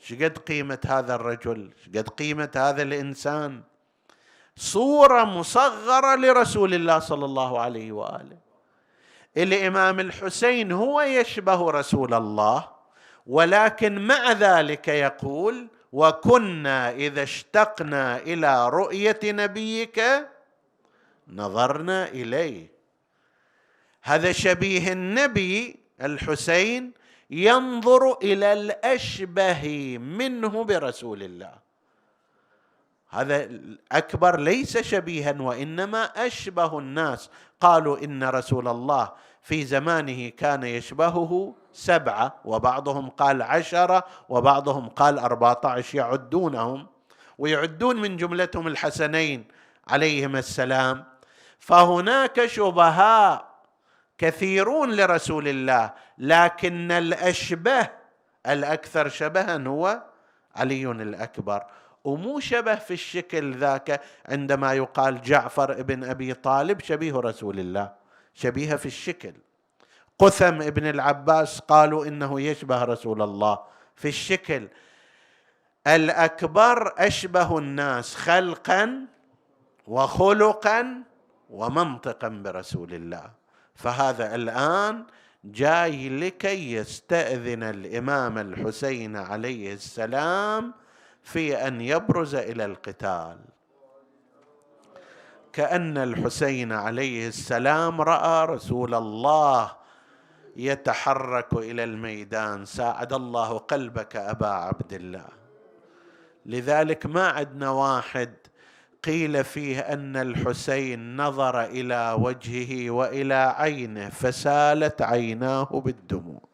شقد 0.00 0.38
قيمة 0.38 0.78
هذا 0.86 1.14
الرجل؟ 1.14 1.70
شقد 1.84 2.08
قيمة 2.08 2.50
هذا 2.56 2.82
الإنسان؟ 2.82 3.62
صورة 4.56 5.24
مصغرة 5.24 6.16
لرسول 6.16 6.74
الله 6.74 6.98
صلى 6.98 7.24
الله 7.24 7.60
عليه 7.60 7.92
وآله. 7.92 8.43
الامام 9.36 10.00
الحسين 10.00 10.72
هو 10.72 11.00
يشبه 11.00 11.70
رسول 11.70 12.14
الله 12.14 12.68
ولكن 13.26 14.06
مع 14.06 14.32
ذلك 14.32 14.88
يقول 14.88 15.68
وكنا 15.92 16.90
إذا 16.90 17.22
اشتقنا 17.22 18.18
إلى 18.18 18.68
رؤية 18.68 19.20
نبيك 19.24 20.02
نظرنا 21.28 22.08
إليه. 22.08 22.74
هذا 24.02 24.32
شبيه 24.32 24.92
النبي 24.92 25.76
الحسين 26.02 26.92
ينظر 27.30 28.18
إلى 28.22 28.52
الأشبه 28.52 29.98
منه 29.98 30.64
برسول 30.64 31.22
الله. 31.22 31.63
هذا 33.14 33.44
الأكبر 33.44 34.40
ليس 34.40 34.78
شبيها 34.78 35.34
وإنما 35.40 36.04
أشبه 36.04 36.78
الناس. 36.78 37.30
قالوا 37.60 38.04
إن 38.04 38.24
رسول 38.24 38.68
الله 38.68 39.12
في 39.42 39.64
زمانه 39.64 40.28
كان 40.28 40.62
يشبهه 40.62 41.54
سبعة 41.72 42.34
وبعضهم 42.44 43.10
قال 43.10 43.42
عشرة 43.42 44.04
وبعضهم 44.28 44.88
قال 44.88 45.18
اربعه 45.18 45.60
عشر 45.64 45.98
يعدونهم 45.98 46.86
ويعدون 47.38 48.00
من 48.00 48.16
جملتهم 48.16 48.66
الحسنين 48.66 49.44
عليهما 49.88 50.38
السلام. 50.38 51.04
فهناك 51.58 52.46
شبهاء 52.46 53.54
كثيرون 54.18 54.96
لرسول 54.96 55.48
الله 55.48 55.92
لكن 56.18 56.92
الأشبه 56.92 57.88
الأكثر 58.46 59.08
شبها 59.08 59.56
هو 59.68 60.02
علي 60.56 60.90
الأكبر. 60.90 61.64
ومو 62.04 62.40
شبه 62.40 62.74
في 62.74 62.94
الشكل 62.94 63.56
ذاك 63.56 64.00
عندما 64.26 64.72
يقال 64.72 65.22
جعفر 65.22 65.72
ابن 65.72 66.04
أبي 66.04 66.34
طالب 66.34 66.80
شبيه 66.80 67.14
رسول 67.16 67.60
الله 67.60 67.92
شبيه 68.34 68.76
في 68.76 68.86
الشكل. 68.86 69.32
قثم 70.18 70.62
ابن 70.62 70.86
العباس 70.86 71.60
قالوا 71.60 72.06
إنه 72.06 72.40
يشبه 72.40 72.84
رسول 72.84 73.22
الله 73.22 73.58
في 73.96 74.08
الشكل. 74.08 74.68
الأكبر 75.86 76.94
أشبه 76.98 77.58
الناس 77.58 78.14
خلقا 78.14 79.06
وخلقا 79.86 81.02
ومنطقا 81.50 82.28
برسول 82.28 82.94
الله. 82.94 83.30
فهذا 83.74 84.34
الآن 84.34 85.04
جاي 85.44 86.08
لكي 86.08 86.72
يستأذن 86.72 87.62
الإمام 87.62 88.38
الحسين 88.38 89.16
عليه 89.16 89.72
السلام 89.72 90.74
في 91.24 91.66
أن 91.66 91.80
يبرز 91.80 92.34
إلى 92.34 92.64
القتال. 92.64 93.38
كأن 95.52 95.98
الحسين 95.98 96.72
عليه 96.72 97.28
السلام 97.28 98.00
رأى 98.00 98.46
رسول 98.46 98.94
الله 98.94 99.72
يتحرك 100.56 101.52
إلى 101.52 101.84
الميدان. 101.84 102.64
ساعد 102.64 103.12
الله 103.12 103.58
قلبك 103.58 104.16
أبا 104.16 104.46
عبد 104.46 104.92
الله. 104.92 105.28
لذلك 106.46 107.06
ما 107.06 107.28
عندنا 107.28 107.70
واحد 107.70 108.34
قيل 109.04 109.44
فيه 109.44 109.80
أن 109.80 110.16
الحسين 110.16 111.16
نظر 111.16 111.64
إلى 111.64 112.16
وجهه 112.20 112.90
وإلى 112.90 113.34
عينه 113.34 114.08
فسالت 114.08 115.02
عيناه 115.02 115.82
بالدموع. 115.84 116.53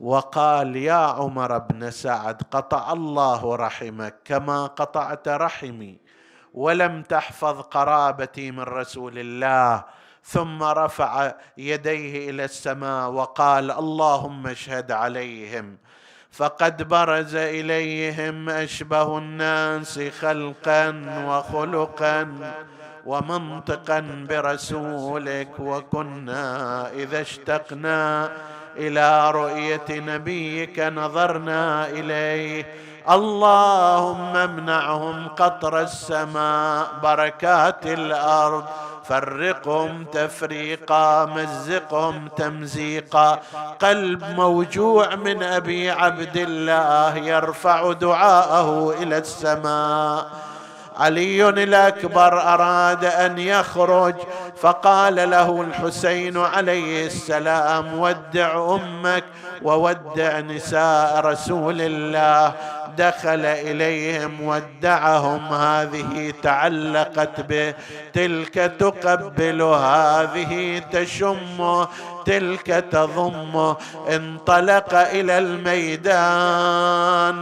وقال 0.00 0.76
يا 0.76 0.92
عمر 0.92 1.58
بن 1.58 1.90
سعد 1.90 2.42
قطع 2.50 2.92
الله 2.92 3.56
رحمك 3.56 4.14
كما 4.24 4.66
قطعت 4.66 5.28
رحمي 5.28 5.98
ولم 6.54 7.02
تحفظ 7.02 7.60
قرابتي 7.60 8.50
من 8.50 8.60
رسول 8.60 9.18
الله. 9.18 9.84
ثم 10.24 10.62
رفع 10.62 11.32
يديه 11.58 12.30
إلى 12.30 12.44
السماء 12.44 13.10
وقال 13.10 13.70
اللهم 13.70 14.46
اشهد 14.46 14.92
عليهم 14.92 15.76
فقد 16.30 16.88
برز 16.88 17.34
إليهم 17.34 18.48
أشبه 18.48 19.18
الناس 19.18 20.00
خلقا 20.20 20.88
وخلقا 21.26 22.52
ومنطقا 23.06 24.26
برسولك 24.28 25.60
وكنا 25.60 26.42
إذا 26.92 27.20
اشتقنا 27.20 28.30
إلى 28.76 29.30
رؤية 29.30 29.88
نبيك 29.90 30.80
نظرنا 30.80 31.86
إليه. 31.86 32.66
اللهم 33.10 34.36
امنعهم 34.36 35.28
قطر 35.28 35.80
السماء 35.80 36.86
بركات 37.02 37.86
الأرض. 37.86 38.64
فرقهم 39.04 40.04
تفريقا 40.04 41.24
مزقهم 41.24 42.28
تمزيقا. 42.36 43.38
قلب 43.80 44.24
موجوع 44.24 45.14
من 45.14 45.42
أبي 45.42 45.90
عبد 45.90 46.36
الله 46.36 47.16
يرفع 47.16 47.92
دعاءه 47.92 48.94
إلى 49.02 49.18
السماء. 49.18 50.49
علي 51.00 51.48
الأكبر 51.48 52.40
أراد 52.40 53.04
أن 53.04 53.38
يخرج 53.38 54.14
فقال 54.60 55.30
له 55.30 55.60
الحسين 55.62 56.36
عليه 56.36 57.06
السلام 57.06 57.98
ودع 57.98 58.74
أمك 58.74 59.24
وودع 59.62 60.40
نساء 60.40 61.20
رسول 61.20 61.80
الله. 61.80 62.52
دخل 62.98 63.44
إليهم 63.44 64.40
ودعهم 64.42 65.54
هذه 65.54 66.32
تعلقت 66.42 67.40
به 67.40 67.74
تلك 68.12 68.54
تقبل 68.54 69.62
هذه 69.62 70.82
تشمه 70.92 71.88
تلك 72.30 72.66
تضمه 72.66 73.76
انطلق 74.08 74.94
إلى 74.94 75.38
الميدان. 75.38 76.10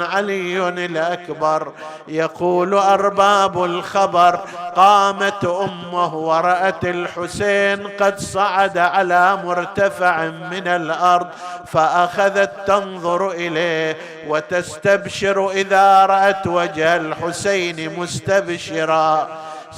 علي 0.03 0.69
الأكبر 0.69 1.73
يقول 2.09 2.75
أرباب 2.75 3.65
الخبر. 3.65 4.41
قامت 4.77 5.45
أمه 5.45 6.15
ورأت 6.15 6.85
الحسين 6.85 7.89
قد 8.01 8.19
صعد 8.19 8.79
على 8.79 9.39
مرتفع 9.45 10.25
من 10.25 10.69
الأرض 10.69 11.27
فأخذت 11.67 12.53
تنظر 12.67 13.31
إليه 13.31 13.97
وتستبشر 14.29 15.51
إذا 15.51 16.07
رأت 16.07 16.47
وجه 16.47 16.97
الحسين 16.97 17.99
مستبشرا. 17.99 19.29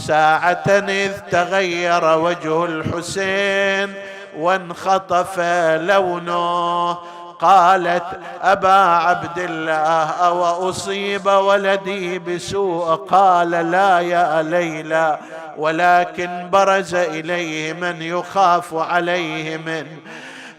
ساعة 0.07 0.69
إذ 0.89 1.13
تغير 1.31 2.19
وجه 2.19 2.65
الحسين 2.65 3.95
وانخطف 4.37 5.41
لونه. 5.81 6.99
قالت 7.41 8.05
أبا 8.43 8.73
عبد 8.73 9.39
الله 9.39 10.11
أو 10.11 10.69
اصيب 10.69 11.27
ولدي 11.27 12.19
بسوء. 12.19 12.95
قال 12.95 13.51
لا 13.51 14.01
يا 14.01 14.43
ليلى 14.43 15.19
ولكن 15.57 16.49
برز 16.53 16.95
إليه 16.95 17.73
من 17.73 18.03
يخاف 18.03 18.75
عليه 18.75 19.57
من. 19.57 19.87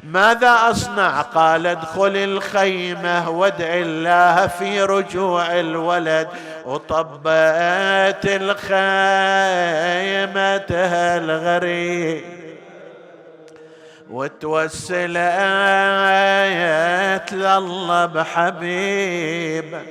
ماذا 0.04 0.58
أصنع؟ 0.72 1.22
قال 1.22 1.68
ادخل 1.68 2.18
الخيمة 2.18 3.30
وادع 3.30 3.74
الله 3.74 4.48
في 4.48 4.82
رجوع 4.82 5.60
الولد. 5.60 6.28
وطبت 6.66 8.26
الخيمة 8.26 8.72
الغريب. 11.18 12.41
وتوسلت 14.12 15.12
لله 17.34 18.06
بحبيب 18.06 19.82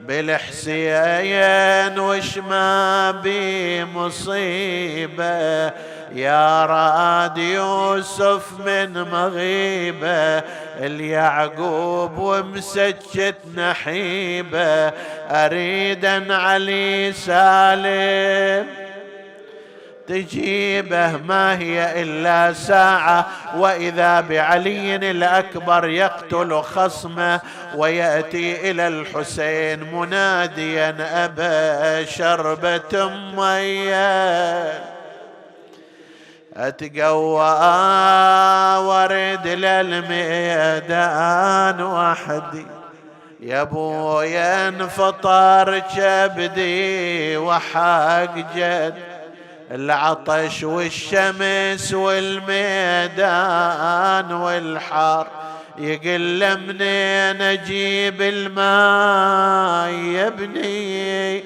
بالحسين 0.00 1.98
وش 1.98 2.38
ما 2.38 3.10
بي 3.10 3.84
مصيبة 3.84 5.66
يا 6.12 6.66
راد 6.66 7.38
يوسف 7.38 8.60
من 8.66 9.02
مغيبة 9.10 10.38
اليعقوب 10.80 12.18
ومسجت 12.18 13.36
نحيبة 13.56 14.88
أريد 15.30 16.04
علي 16.30 17.12
سالم 17.12 18.85
تجيبه 20.08 21.16
ما 21.16 21.58
هي 21.58 22.02
إلا 22.02 22.52
ساعة 22.52 23.26
وإذا 23.56 24.20
بعلي 24.20 24.96
الأكبر 24.96 25.88
يقتل 25.88 26.62
خصمه 26.62 27.40
ويأتي 27.76 28.70
إلى 28.70 28.88
الحسين 28.88 29.94
مناديا 29.94 30.96
أبا 31.24 32.04
شربة 32.04 33.08
ميه 33.36 34.96
أتقوى 36.56 37.56
ورد 38.86 39.46
للميدان 39.46 41.02
وحدي. 41.82 42.66
يا 43.40 43.62
ابويا 43.62 44.68
انفطر 44.68 45.78
كبدي 45.78 47.36
وحق 47.36 48.34
جد. 48.56 49.15
العطش 49.70 50.62
والشمس 50.62 51.94
والميدان 51.94 53.22
والحار 54.32 55.28
يقل 55.78 56.58
منين 56.60 57.42
أجيب 57.42 58.22
الماء 58.22 59.90
يا 59.90 60.26
ابني؟ 60.26 61.44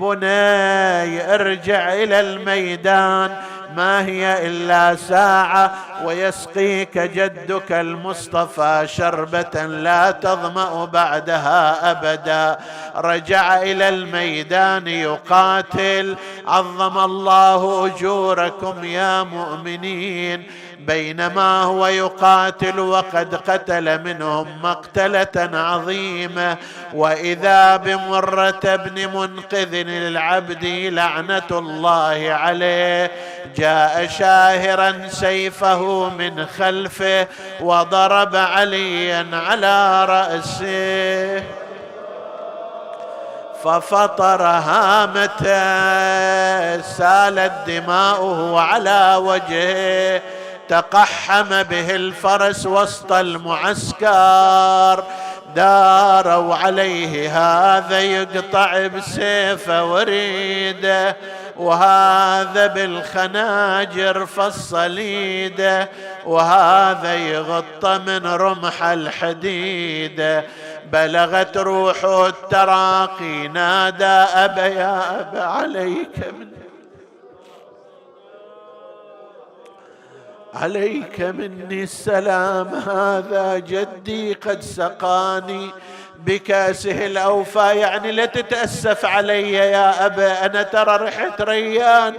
بني 0.00 1.34
ارجع 1.34 1.94
إلى 1.94 2.20
الميدان. 2.20 3.36
ما 3.76 4.04
هي 4.06 4.46
إلا 4.46 4.96
ساعة 4.96 5.74
ويسقيك 6.04 6.98
جدك 6.98 7.72
المصطفى 7.72 8.82
شربة 8.86 9.66
لا 9.66 10.10
تظمأ 10.10 10.84
بعدها 10.84 11.90
أبدا. 11.90 12.58
رجع 12.96 13.62
إلى 13.62 13.88
الميدان 13.88 14.88
يقاتل. 14.88 16.16
عظم 16.46 16.98
الله 16.98 17.86
أجوركم 17.86 18.84
يا 18.84 19.22
مؤمنين. 19.22 20.46
بينما 20.86 21.62
هو 21.62 21.86
يقاتل 21.86 22.80
وقد 22.80 23.34
قتل 23.34 24.02
منهم 24.02 24.62
مقتلة 24.62 25.50
عظيمة. 25.58 26.56
وإذا 26.94 27.76
بمرة 27.76 28.60
بن 28.76 29.18
منقذ 29.18 29.74
العبد 29.86 30.64
لعنة 30.64 31.50
الله 31.50 32.28
عليه 32.30 33.10
جاء 33.56 34.06
شاهرا 34.06 35.08
سيفه 35.08 36.08
من 36.08 36.46
خلفه 36.46 37.26
وضرب 37.60 38.36
عليا 38.36 39.26
على 39.32 40.04
رأسه. 40.04 41.42
ففطر 43.64 44.42
هامته 44.42 45.52
سالت 46.80 47.52
دماؤه 47.66 48.60
على 48.60 49.16
وجهه. 49.18 50.22
تقحم 50.68 51.62
به 51.62 51.94
الفرس 51.94 52.66
وسط 52.66 53.12
المعسكر. 53.12 55.04
داروا 55.56 56.54
عليه 56.54 57.38
هذا 57.38 58.00
يقطع 58.00 58.86
بسيفه 58.86 59.84
وريده 59.84 61.16
وهذا 61.56 62.66
بالخناجر 62.66 64.26
فالصليده 64.26 65.88
وهذا 66.26 67.14
يغطى 67.14 67.98
من 68.06 68.26
رمح 68.26 68.82
الحديده. 68.82 70.44
بلغت 70.92 71.56
روحه 71.56 72.26
التراقي 72.26 73.48
نادى 73.48 74.04
أبا 74.04 74.66
يا 74.66 75.20
أبا 75.20 75.44
عليك 75.44 76.16
من 76.18 76.61
عليك 80.54 81.20
مني 81.20 81.82
السلام 81.82 82.68
هذا 82.68 83.58
جدي 83.58 84.32
قد 84.34 84.60
سقاني 84.60 85.70
بكاسه 86.18 87.06
الأوفى. 87.06 87.72
يعني 87.76 88.12
لا 88.12 88.26
تتأسف 88.26 89.04
علي 89.04 89.52
يا 89.52 90.06
أبا 90.06 90.46
أنا 90.46 90.62
ترى 90.62 90.96
رحت 90.96 91.42
ريان 91.42 92.14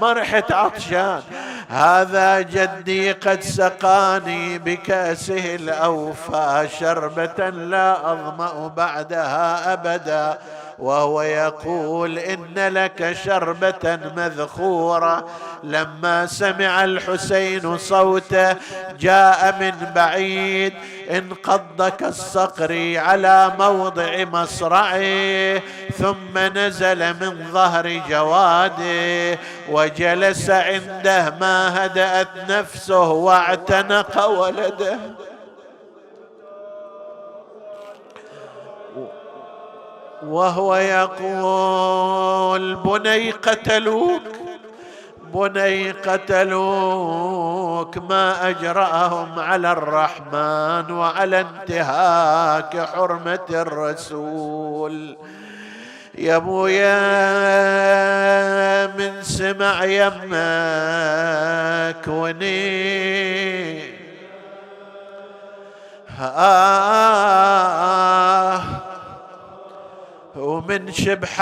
ما 0.00 0.12
رحت 0.12 0.52
عطشان. 0.52 1.22
هذا 1.68 2.40
جدي 2.40 3.12
قد 3.12 3.42
سقاني 3.42 4.58
بكاسه 4.58 5.54
الأوفى. 5.54 6.68
شربة 6.80 7.50
لا 7.50 8.12
أظمأ 8.12 8.72
بعدها 8.76 9.72
أبدا. 9.72 10.38
وهو 10.78 11.22
يقول 11.22 12.18
إن 12.18 12.68
لك 12.74 13.16
شربة 13.24 13.98
مذخورة. 14.16 15.28
لما 15.64 16.26
سمع 16.26 16.84
الحسين 16.84 17.78
صوته 17.78 18.56
جاء 19.00 19.56
من 19.60 19.92
بعيد 19.94 20.74
انقض 21.10 21.88
كالصقر 21.88 22.94
على 22.96 23.52
موضع 23.58 24.24
مصرعه 24.24 25.58
ثم 25.98 26.38
نزل 26.38 27.14
من 27.20 27.46
ظهر 27.52 28.00
جواده 28.08 29.38
وجلس 29.70 30.50
عنده 30.50 31.34
ما 31.40 31.86
هدأت 31.86 32.28
نفسه 32.48 33.08
واعتنق 33.10 34.26
ولده. 34.28 34.98
وهو 40.26 40.76
يقول 40.76 42.74
بني 42.74 43.30
قتلوك 43.30 44.22
بني 45.34 45.90
قتلوك 45.90 47.98
ما 47.98 48.48
أجرأهم 48.48 49.38
على 49.38 49.72
الرحمن 49.72 50.90
وعلى 50.90 51.40
انتهاك 51.40 52.88
حرمة 52.94 53.46
الرسول. 53.50 55.16
يا 56.18 56.36
ابويا 56.36 56.96
من 58.86 59.22
سمع 59.22 59.84
يمك 59.84 60.22
وني. 62.08 63.92
آه 66.20 68.62
ومن 70.42 70.92
شبحات 70.92 71.36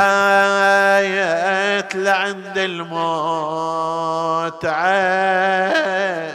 لعند 1.95 2.59
الموت 2.59 4.65
آه. 4.65 6.33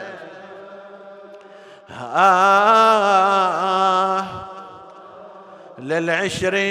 للعشرين 5.80 6.70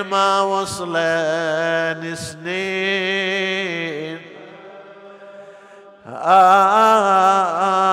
ما 0.00 0.40
وصلن 0.40 2.14
سنين. 2.16 4.20
آه. 6.08 7.85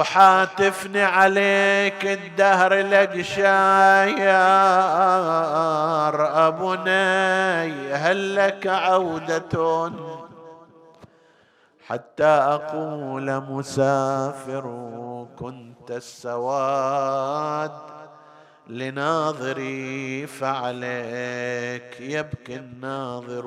وحاتفني 0.00 1.02
عليك 1.02 2.06
الدهر 2.06 2.74
لك 2.74 3.22
شاير 3.22 4.30
أبني 6.48 7.92
هل 7.92 8.36
لك 8.36 8.66
عودة؟ 8.66 9.92
حتى 11.86 12.24
أقول 12.24 13.40
مسافر 13.40 14.64
كنت 15.38 15.90
السواد. 15.90 17.72
لناظري 18.68 20.26
فعليك 20.26 22.00
يبكي 22.00 22.56
الناظر. 22.56 23.46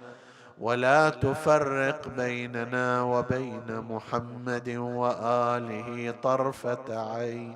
ولا 0.61 1.09
تفرق 1.09 2.07
بيننا 2.07 3.01
وبين 3.01 3.81
محمد 3.89 4.69
وآله 4.69 6.13
طرفة 6.23 7.13
عين. 7.13 7.55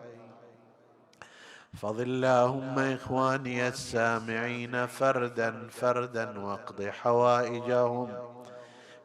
فضل 1.73 2.01
اللهم 2.01 2.79
إخواني 2.79 3.67
السامعين 3.67 4.85
فردا 4.85 5.67
فردا 5.69 6.39
واقض 6.39 6.83
حوائجهم. 6.83 8.07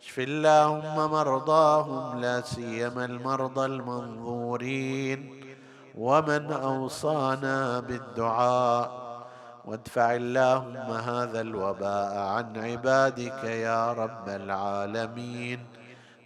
اشف 0.02 0.18
اللهم 0.18 1.10
مرضاهم 1.10 2.20
لا 2.20 2.40
سيما 2.40 3.04
المرضى 3.04 3.66
المنظورين. 3.66 5.44
ومن 5.94 6.52
أوصانا 6.52 7.80
بالدعاء. 7.80 8.99
وادفع 9.70 10.14
اللهم 10.14 10.90
هذا 10.90 11.40
الوباء 11.40 12.18
عن 12.18 12.56
عبادك 12.56 13.44
يا 13.44 13.92
رب 13.92 14.28
العالمين. 14.28 15.60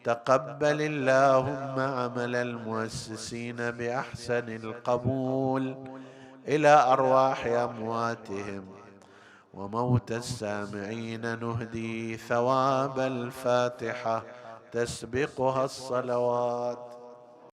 تقبل 0.04 0.80
اللهم 0.80 1.80
عمل 1.80 2.36
المؤسسين 2.36 3.56
بأحسن 3.56 4.48
القبول 4.48 5.76
إلى 6.48 6.68
أرواح 6.68 7.46
أمواتهم. 7.46 8.64
وموت 9.54 10.12
السامعين 10.12 11.38
نهدي 11.40 12.16
ثواب 12.16 12.98
الفاتحة. 12.98 14.22
تسبقها 14.72 15.64
الصلوات 15.64 16.93